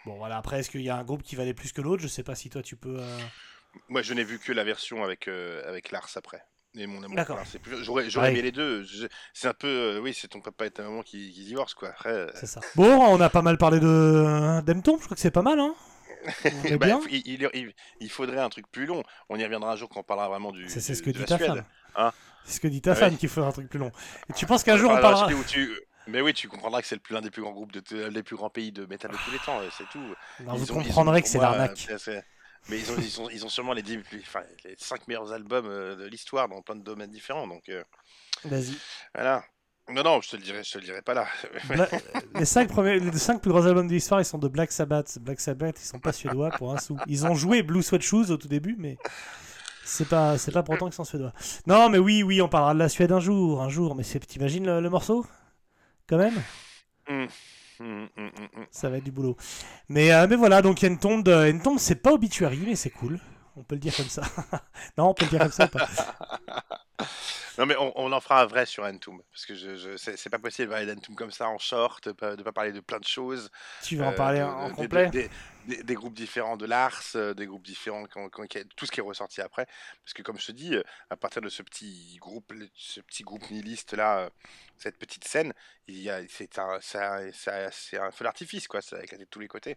[0.07, 2.03] Bon voilà, après est-ce qu'il y a un groupe qui valait plus que l'autre?
[2.03, 2.99] Je sais pas si toi tu peux.
[3.01, 3.19] euh,
[3.89, 6.45] Moi je n'ai vu que la version avec, avec Lars après.
[6.77, 7.14] Et mon amour.
[7.16, 7.39] D'accord.
[7.47, 8.33] C'est plus- J'aurais j'aurais Ouais.
[8.33, 8.83] aimé les deux.
[8.83, 11.77] Je- C'est un peu, euh, oui, c'est ton papa et ta maman qui, qui divorcent
[11.79, 11.91] quoi.
[11.91, 12.61] Après, euh, C'est ça.
[12.75, 15.75] Bon, on a pas mal parlé de d'Emtom, je crois que c'est pas mal, hein
[16.79, 17.01] bah, bien.
[17.11, 19.03] il, il- il- il faudrait un truc plus long.
[19.29, 20.68] On y reviendra un jour quand on parlera vraiment du.
[20.68, 21.49] C'est ce que dit ta Suède.
[21.49, 21.64] femme.
[21.97, 22.12] Hein
[22.45, 23.93] c'est ce que dit ta Ah femme qu'il faut un truc plus long.
[24.29, 25.29] Et tu penses qu'un jour on Enfin, parlera.
[26.07, 28.37] Mais oui, tu comprendras que c'est l'un des plus grands groupes de t- les plus
[28.37, 29.99] grands pays de métal de tous les temps, euh, c'est tout.
[30.01, 31.87] Non, Ils vous ont- ils ont, comprendrez que c'est moi, l'arnaque.
[31.91, 32.22] euh, c'est-
[32.69, 35.33] Mais ils ont, ils ont, ils ont sûrement les, 10 plus- enfin, les 5 meilleurs
[35.33, 37.47] albums euh, de l'histoire dans plein de domaines différents.
[37.47, 37.83] Donc euh,
[38.45, 38.75] Vas-y.
[39.15, 39.45] voilà.
[39.91, 41.27] Non, non, je te le dirai, je te le dirai pas là.
[41.69, 41.89] Bla-
[42.35, 45.19] les, cinq premiers, les cinq plus gros albums de l'histoire, ils sont de Black Sabbath.
[45.19, 46.97] Black Sabbath, ils sont pas suédois pour un sou.
[47.07, 48.97] Ils ont joué Blue Sweat Shoes au tout début, mais
[49.85, 51.35] c'est pas, c'est pas pour autant qu'ils sont suédois.
[51.67, 53.95] Non, mais oui, oui, on parlera de la Suède un jour, un jour.
[53.95, 55.27] Mais c'est, t'imagines le, le morceau?
[56.07, 56.43] Quand même?
[57.09, 57.29] Hum,
[58.70, 59.37] Ça va être du boulot.
[59.89, 63.18] Mais, euh, mais voilà, donc Entomb, euh, Entomb, c'est pas obituary, mais c'est cool.
[63.57, 64.22] On peut le dire comme ça.
[64.99, 65.89] non, on peut le dire comme ça ou pas?
[67.59, 69.24] Non, mais on, on en fera un vrai sur Entombed.
[69.30, 72.12] Parce que je, je, c'est pas possible de parler d'Entombed comme ça en short, de
[72.12, 73.51] pas, de pas parler de plein de choses.
[73.82, 75.09] Tu veux en euh, parler de- en de- complet?
[75.11, 75.28] des,
[75.66, 78.05] des- des groupes différents de Lars, euh, des groupes différents,
[78.76, 79.66] tout ce qui est ressorti après.
[80.05, 83.22] Parce que comme je te dis, euh, à partir de ce petit groupe, ce petit
[83.22, 84.30] groupe nihiliste là, euh,
[84.78, 85.53] cette petite scène,
[86.09, 89.76] a, c'est un, feu d'artifice quoi, ça éclaté de tous les côtés.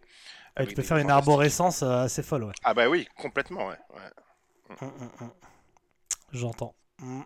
[0.56, 2.54] avec Tu peux faire une arborescence assez folle, ouais.
[2.64, 3.78] Ah bah oui, complètement, ouais.
[3.94, 4.76] ouais.
[4.80, 5.30] Hum, hum, hum.
[6.32, 6.74] J'entends.
[7.02, 7.24] Hum.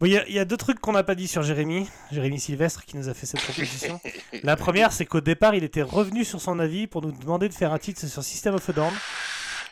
[0.00, 2.96] Bon, il y, a- deux trucs qu'on n'a pas dit sur Jérémy, Jérémy Sylvestre qui
[2.96, 4.00] nous a fait cette proposition.
[4.42, 7.54] La première, c'est qu'au départ, il était revenu sur son avis pour nous demander de
[7.54, 8.92] faire un titre sur System of a Down.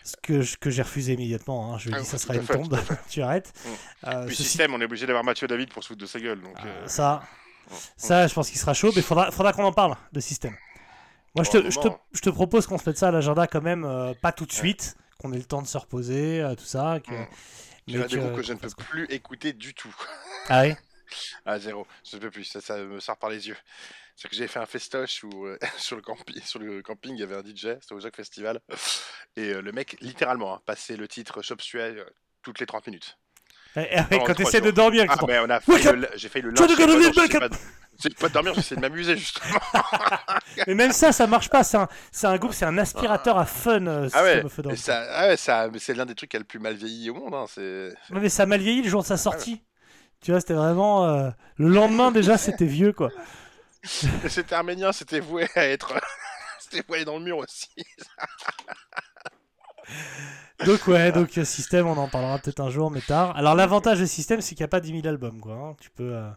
[0.05, 1.75] Ce que, j'ai refusé immédiatement.
[1.75, 1.79] hein.
[1.79, 2.79] Je lui ai Ah dit, ça sera une fait, tombe.
[3.11, 3.53] tu arrêtes.
[3.65, 4.09] Mm.
[4.09, 6.41] Euh, Puis système, on est obligé d'avoir Mathieu David pour se foutre de sa gueule.
[6.41, 7.23] Donc, Ah, euh, Ça,
[7.97, 10.57] ça, je pense qu'il sera chaud, mais faudra, faudra qu'on en parle de système.
[11.35, 11.83] Moi, je te, je, bon.
[11.91, 14.47] te, je te propose qu'on se mette ça à l'agenda quand même, euh, pas tout
[14.47, 16.99] de suite, qu'on ait le temps de se reposer, euh, tout ça.
[17.07, 17.27] Que, Mm.
[17.93, 19.95] Mais il y a des que- groupes que je ne peux plus écouter du tout.
[20.49, 20.75] Ah oui
[21.47, 23.57] À zéro, je ne peux plus, ça, ça me sort par les yeux.
[24.17, 27.21] C'est que j'ai fait un festoche où euh, sur, le campi- sur le camping, il
[27.21, 28.61] y avait un DJ, c'était au Jacques Festival,
[29.37, 32.05] et euh, le mec, littéralement, hein, passait le titre Chop Suey euh,
[32.43, 33.19] toutes les 30 minutes.
[33.77, 36.29] Eh, eh, Pendant Quand tu trois essaies de dormir, Ah, on a failli le- j'ai
[36.29, 36.75] failli le lyncher.
[38.03, 39.59] J'essaie pas de- dormir, j'essaie de m'amuser, justement.
[40.67, 41.63] Mais même ça, ça marche pas.
[41.65, 43.87] C'est un, c'est un groupe, c'est un aspirateur à fun.
[43.87, 44.43] euh, Ah ouais,
[44.77, 47.15] ça, ah ouais, ça, c'est l'un des trucs qui a le plus mal vieilli au
[47.15, 47.35] monde.
[47.35, 47.89] Hein, c'est...
[48.11, 49.63] Ouais, mais ça a mal vieilli le jour de sa sortie.
[50.21, 51.07] Tu vois, c'était vraiment.
[51.07, 53.11] euh, Le lendemain, déjà, c'était vieux, quoi.
[54.29, 55.95] C'était arménien, c'était voué à être.
[56.61, 57.69] c'était voué dans le mur aussi.
[60.67, 63.35] Donc, ouais, donc euh, System, on en parlera peut-être un jour, mais tard.
[63.37, 65.55] Alors, l'avantage de System, c'est qu'il n'y a pas 10 000 albums, quoi.
[65.55, 65.77] hein.
[65.81, 66.13] Tu peux.
[66.15, 66.29] euh,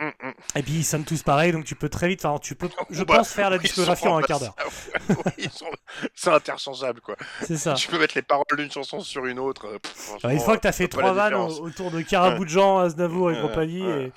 [0.00, 0.32] Hum, hum.
[0.54, 3.04] Et puis ils sonnent tous pareil, donc tu peux très vite, enfin tu peux, je
[3.04, 4.54] Bah, pense faire la discographie en un quart d'heure.
[4.56, 5.22] remplaçables.
[5.26, 5.66] Oui, ils sont-
[6.14, 7.16] C'est interchangeable quoi.
[7.42, 7.74] C'est ça.
[7.74, 9.66] Tu peux mettre les paroles d'une chanson sur une autre.
[9.66, 13.30] euh, pff, une fois que t'as fait trois vannes autour de Carabou de Jean, Aznavour
[13.30, 14.04] et Ouais, compagnie, ouais.
[14.06, 14.12] et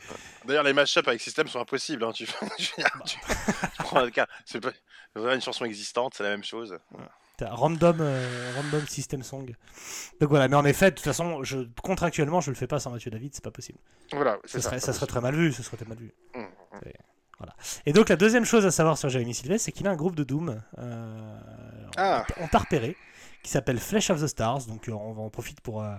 [0.47, 2.03] D'ailleurs, les mashups avec système sont impossibles.
[2.05, 2.11] Hein.
[2.13, 2.25] Tu...
[2.57, 2.65] tu-
[3.05, 3.19] tu
[3.79, 4.71] prends un cas, c'est pas
[5.15, 6.77] c'est pas une chanson existante, c'est la même chose.
[7.41, 9.53] Random, euh, random system song.
[10.21, 12.91] Donc voilà, mais en effet, de toute façon, je, contractuellement, je le fais pas sans
[12.91, 13.79] Mathieu David, c'est pas possible.
[14.11, 16.13] Voilà, Ça serait, ça serait très mal vu, ce serait très mal vu.
[16.35, 16.47] Hum.
[16.83, 16.95] C'est-
[17.39, 17.55] Voilà.
[17.85, 20.15] Et donc la deuxième chose à savoir sur Jérémy Sylvestre, c'est qu'il a un groupe
[20.15, 20.61] de Doom.
[20.77, 21.39] euh,
[21.97, 22.25] Ah.
[22.39, 22.95] On t'a repéré,
[23.41, 24.65] qui s'appelle Flesh of the Stars.
[24.67, 25.95] Donc euh, on va en profite pour, euh,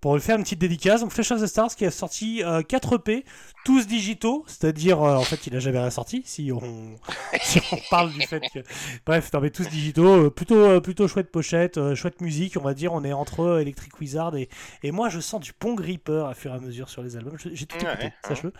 [0.00, 1.00] pour lui faire une petite dédicace.
[1.00, 3.24] Donc Flesh of the Stars qui a sorti 4 EP,
[3.64, 6.22] tous digitaux, c'est-à-dire euh, en fait il a jamais rien sorti.
[6.24, 6.60] Si on,
[7.42, 8.60] si on parle du fait que.
[9.06, 12.62] Bref, non mais tous digitaux, euh, plutôt, euh, plutôt chouette pochette, euh, chouette musique, on
[12.62, 12.92] va dire.
[12.92, 14.48] On est entre euh, Electric Wizard et,
[14.82, 17.36] et moi je sens du Pong Reaper à fur et à mesure sur les albums.
[17.52, 18.10] J'ai tout Ouais, écouté, hein.
[18.28, 18.52] sache-le.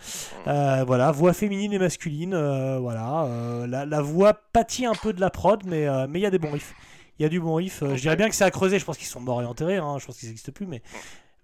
[0.47, 3.23] Euh, voilà, voix féminine et masculine, euh, voilà.
[3.25, 6.25] euh, la, la voix pâtit un peu de la prod, mais euh, mais il y
[6.25, 6.73] a des bons riffs.
[7.17, 7.83] Il y a du bon riff.
[7.83, 8.79] euh, Je dirais bien que c'est à creuser.
[8.79, 9.75] Je pense qu'ils sont morts et enterrés.
[9.77, 10.81] hein, Je pense qu'ils n'existent plus, mais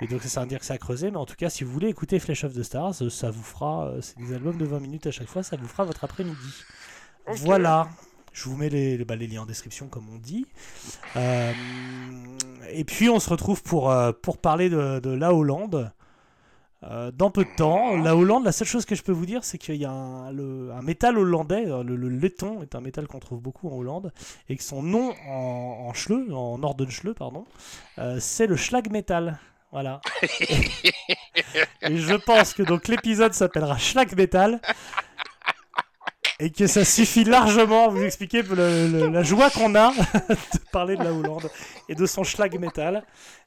[0.01, 1.71] Et donc ça veut dire que c'est à creuser, mais en tout cas, si vous
[1.71, 4.65] voulez écouter Flesh of the Stars, euh, ça vous fera, euh, c'est des albums de
[4.65, 6.65] 20 minutes à chaque fois, ça vous fera votre après-midi.
[7.45, 7.87] Voilà.
[8.33, 10.45] Je vous mets les, les- bah, les liens en description, comme on dit.
[11.15, 11.53] Euh,
[12.69, 15.91] et puis, on se retrouve pour, euh, pour parler de, de la Hollande.
[16.83, 19.43] euh, dans peu de temps, la Hollande, la seule chose que je peux vous dire,
[19.43, 23.07] c'est qu'il y a un, le- un métal hollandais, le, le laiton est un métal
[23.07, 24.11] qu'on trouve beaucoup en Hollande,
[24.49, 27.45] et que son nom en, en schleu, en Nordenschleu, pardon,
[28.19, 29.39] c'est le schlag metal.
[29.75, 29.99] Voilà.
[31.81, 34.61] et je pense que donc l'épisode s'appellera schlag metal
[36.39, 39.91] et que ça suffit largement à vous expliquer le- le- la joie qu'on a
[40.29, 41.49] de parler de la Hollande
[41.89, 43.03] et de son schlag metal,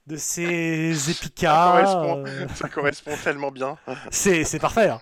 [0.07, 1.71] de ses Ça épicas.
[1.73, 3.79] correspond, euh, ça correspond tellement bien.
[4.11, 4.91] c'est parfait.
[4.91, 5.01] hein.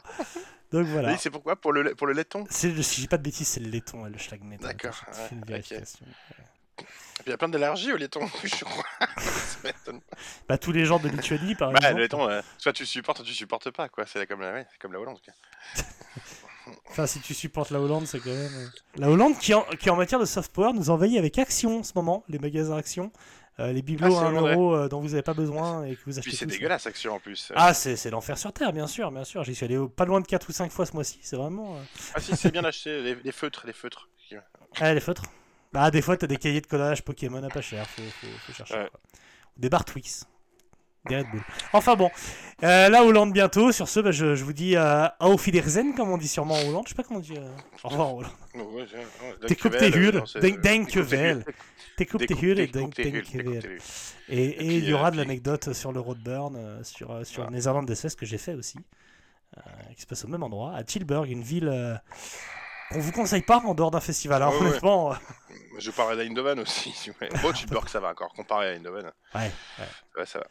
[0.71, 1.11] Donc voilà.
[1.11, 1.57] Oui, c'est pourquoi?
[1.57, 2.45] Pour le, pour le laiton?
[2.51, 4.69] Si j'ai pas de bêtises, c'est le laiton, ouais, le schlag metal.
[4.77, 5.83] D'accord, je ouais, ok.
[7.27, 8.85] Il y a plein d'allergies au laiton, je crois.
[9.19, 10.17] Ça m'étonne pas.
[10.49, 11.95] Bah, tous les gens de Lituanie, par bah, exemple.
[11.97, 14.05] le laiton, euh, soit tu supportes, soit tu supportes pas, quoi.
[14.07, 15.19] C'est comme la, ouais, c'est comme la Hollande.
[15.25, 15.35] quoi.
[16.91, 18.53] Enfin, si tu supportes la Hollande, c'est quand même.
[18.55, 18.67] euh,
[18.97, 21.83] La Hollande qui en, qui, en matière de soft power, nous envahit avec Action en
[21.85, 23.13] ce moment, les magasins Action.
[23.61, 24.53] euh, les bibelots Ah, à c'est 1 vrai.
[24.55, 27.15] euro euh, dont vous n'avez pas besoin et que vous achetez Puis c'est dégueulasse, Action
[27.15, 27.53] en plus.
[27.55, 29.45] Ah, c'est l'enfer sur Terre, bien sûr, bien sûr.
[29.45, 31.77] J'y suis allé au- pas loin de 4 ou 5 fois ce mois-ci, c'est vraiment.
[32.15, 34.09] Ah si, c'est bien les, les feutres, les feutres.
[34.81, 35.23] Ah, les feutres.
[35.77, 38.53] Bah, des fois, t'as des cahiers de collage Pokémon à pas cher, faut, faut, faut
[38.55, 38.75] chercher.
[38.77, 38.89] Ouais.
[38.91, 39.01] quoi.
[39.59, 40.27] Des barres Twix.
[41.07, 41.43] Des Red Bull.
[41.75, 42.11] Enfin bon,
[42.65, 43.71] euh, la Hollande bientôt.
[43.73, 46.67] Sur ce, bah, je, je vous dis euh, Auf Wiedersehen, comme on dit sûrement en
[46.67, 46.85] Hollande.
[46.87, 47.37] Je sais pas comment on dit.
[47.37, 47.47] euh,
[47.85, 48.33] Au revoir Hollande.
[49.47, 50.15] T'es coupé dankjewel, hul.
[50.21, 51.45] non, c'est- Denk- euh, dankjewel.
[51.99, 52.99] T'es coupé découpte- hul et découpte-
[54.31, 57.51] Et il y aura euh, de l'anecdote sur le Roadburn, sur, sur Voilà.
[57.57, 58.79] Netherlands SS que j'ai fait aussi,
[59.95, 62.01] qui se passe au même endroit, à Tilburg, une ville
[62.91, 64.43] qu'on vous conseille pas en dehors d'un festival.
[64.43, 64.61] Ouais, ouais.
[64.69, 65.15] honnêtement,
[65.79, 66.95] Je parlerai d'Eindhoven aussi.
[67.21, 67.31] voulez.
[67.43, 69.13] Bon, Tilburg, ça va encore, comparé à Eindhoven.
[69.35, 69.41] ouais,
[69.79, 69.85] ouais.
[70.17, 70.47] Ouais, ça va.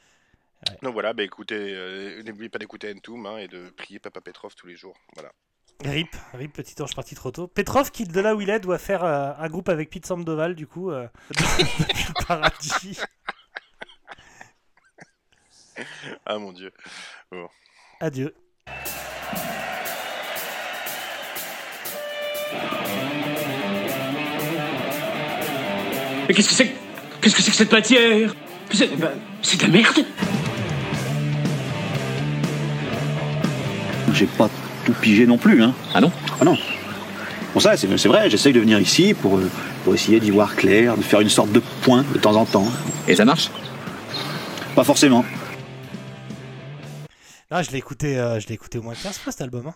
[0.70, 0.78] Ouais.
[0.82, 4.56] Donc voilà, bah écoutez, euh, n'oubliez pas d'écouter Entoum hein, et de prier Papa Petrov
[4.56, 4.96] tous les jours.
[5.14, 5.32] Voilà.
[5.84, 7.48] Rip, Rip, petit ange parti trop tôt.
[7.48, 10.56] Petrov, qui de là où il est, doit faire euh, un groupe avec Pete Sandoval,
[10.56, 13.00] du coup, euh, le paradis.
[16.26, 16.72] Ah mon dieu.
[18.00, 18.34] Adieu.
[26.28, 26.76] Mais qu'est-ce que c'est que-
[27.22, 28.36] Qu'est-ce que c'est que cette matière?
[28.72, 30.00] C'est ben, c'est de la merde
[34.14, 34.50] J'ai pas
[34.86, 35.74] tout pigé non plus, hein.
[35.94, 36.12] Ah non?
[36.40, 36.58] Ah non.
[37.54, 39.50] Bon ça, c'est c'est vrai, j'essaye de venir ici pour, euh,
[39.84, 42.68] pour essayer d'y voir clair, de faire une sorte de point de temps en temps.
[43.08, 43.50] Et ça marche?
[44.76, 45.24] Pas forcément.
[47.52, 49.68] Ah, je l'ai écouté, euh, je l'ai écouté au moins 15 fois cet album.
[49.68, 49.74] hein.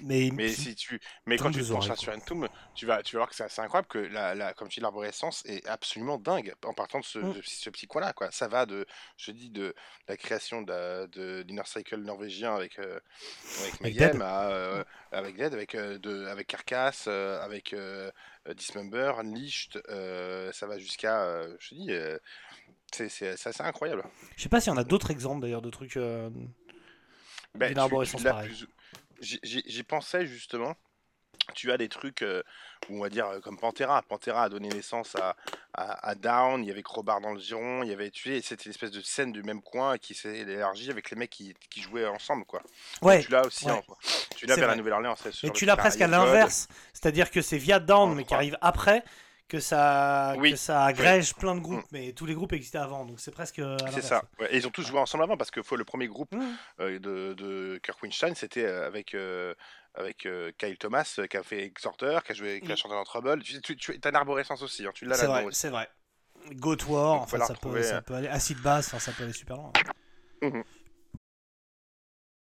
[0.00, 3.20] Mais, Mais si tu, mais quand tu te pencheras sur Entoum, tu vas, tu vas
[3.20, 6.54] voir que c'est assez incroyable que la, la, comme tu dis, l'arborescence est absolument dingue
[6.64, 7.32] en partant de ce, Mm.
[7.34, 8.30] de ce petit coin-là, quoi.
[8.30, 9.74] Ça va de, je dis, de
[10.08, 12.98] la création de, de l'Inner Cycle norvégien avec, euh,
[13.60, 14.22] avec Avec Mayhem, Dead.
[14.22, 17.74] à, euh, avec Dead, avec, euh, de, avec Carcass, euh, avec
[18.54, 22.18] Dismember, Unleashed, euh, ça va jusqu'à, euh, je dis, euh,
[22.92, 24.04] c'est assez incroyable.
[24.36, 25.96] je sais pas s'il y en a d'autres exemples d'ailleurs de trucs.
[25.96, 26.30] euh,
[27.54, 28.66] Ben, D'une tu- arborescence tu plus-
[29.20, 30.76] J'y pensais justement.
[31.54, 32.42] Tu as des trucs, euh,
[32.88, 34.02] où on va dire, euh, comme Pantera.
[34.02, 35.36] Pantera a donné naissance à,
[35.74, 38.64] à, à Down, il y avait Crowbar dans le giron, il y avait tué, c'était
[38.64, 41.82] une espèce de scène du même coin qui s'est élargie avec les mecs qui, qui
[41.82, 42.62] jouaient ensemble, quoi.
[43.00, 43.22] Ouais.
[43.22, 43.72] Tu l'as aussi, ouais.
[43.72, 43.94] hein,
[44.34, 44.76] tu l'as vers la.
[44.76, 45.14] Nouvelle-Orléans.
[45.44, 49.04] Mais tu l'as presque à l'inverse, c'est-à-dire que c'est via Down, mais qui arrive après,
[49.48, 50.50] que ça, Oui.
[50.52, 53.60] que ça agrège plein de groupes, mais tous les groupes existaient avant, donc c'est presque.
[53.92, 54.24] C'est ça.
[54.40, 56.42] Ouais, et ils ont tous joué ensemble avant parce que le premier groupe Mmh.
[56.80, 59.54] euh, de, de Kirk Winstein, c'était euh, avec, euh,
[59.94, 62.76] avec euh, Kyle Thomas qui a fait Exhorter, qui a joué, qui a Mm.
[62.76, 63.42] chanté dans Trouble.
[63.42, 65.88] Tu, tu, tu as une arborescence aussi, hein, tu l'as là-dedans vrai, c'est vrai.
[66.52, 68.28] Goat War, Donc, faut enfin, ça, peut, retrouver, ça peut aller.
[68.28, 69.72] Acid Bass, enfin, ça peut aller super loin.
[70.42, 70.62] Mhm.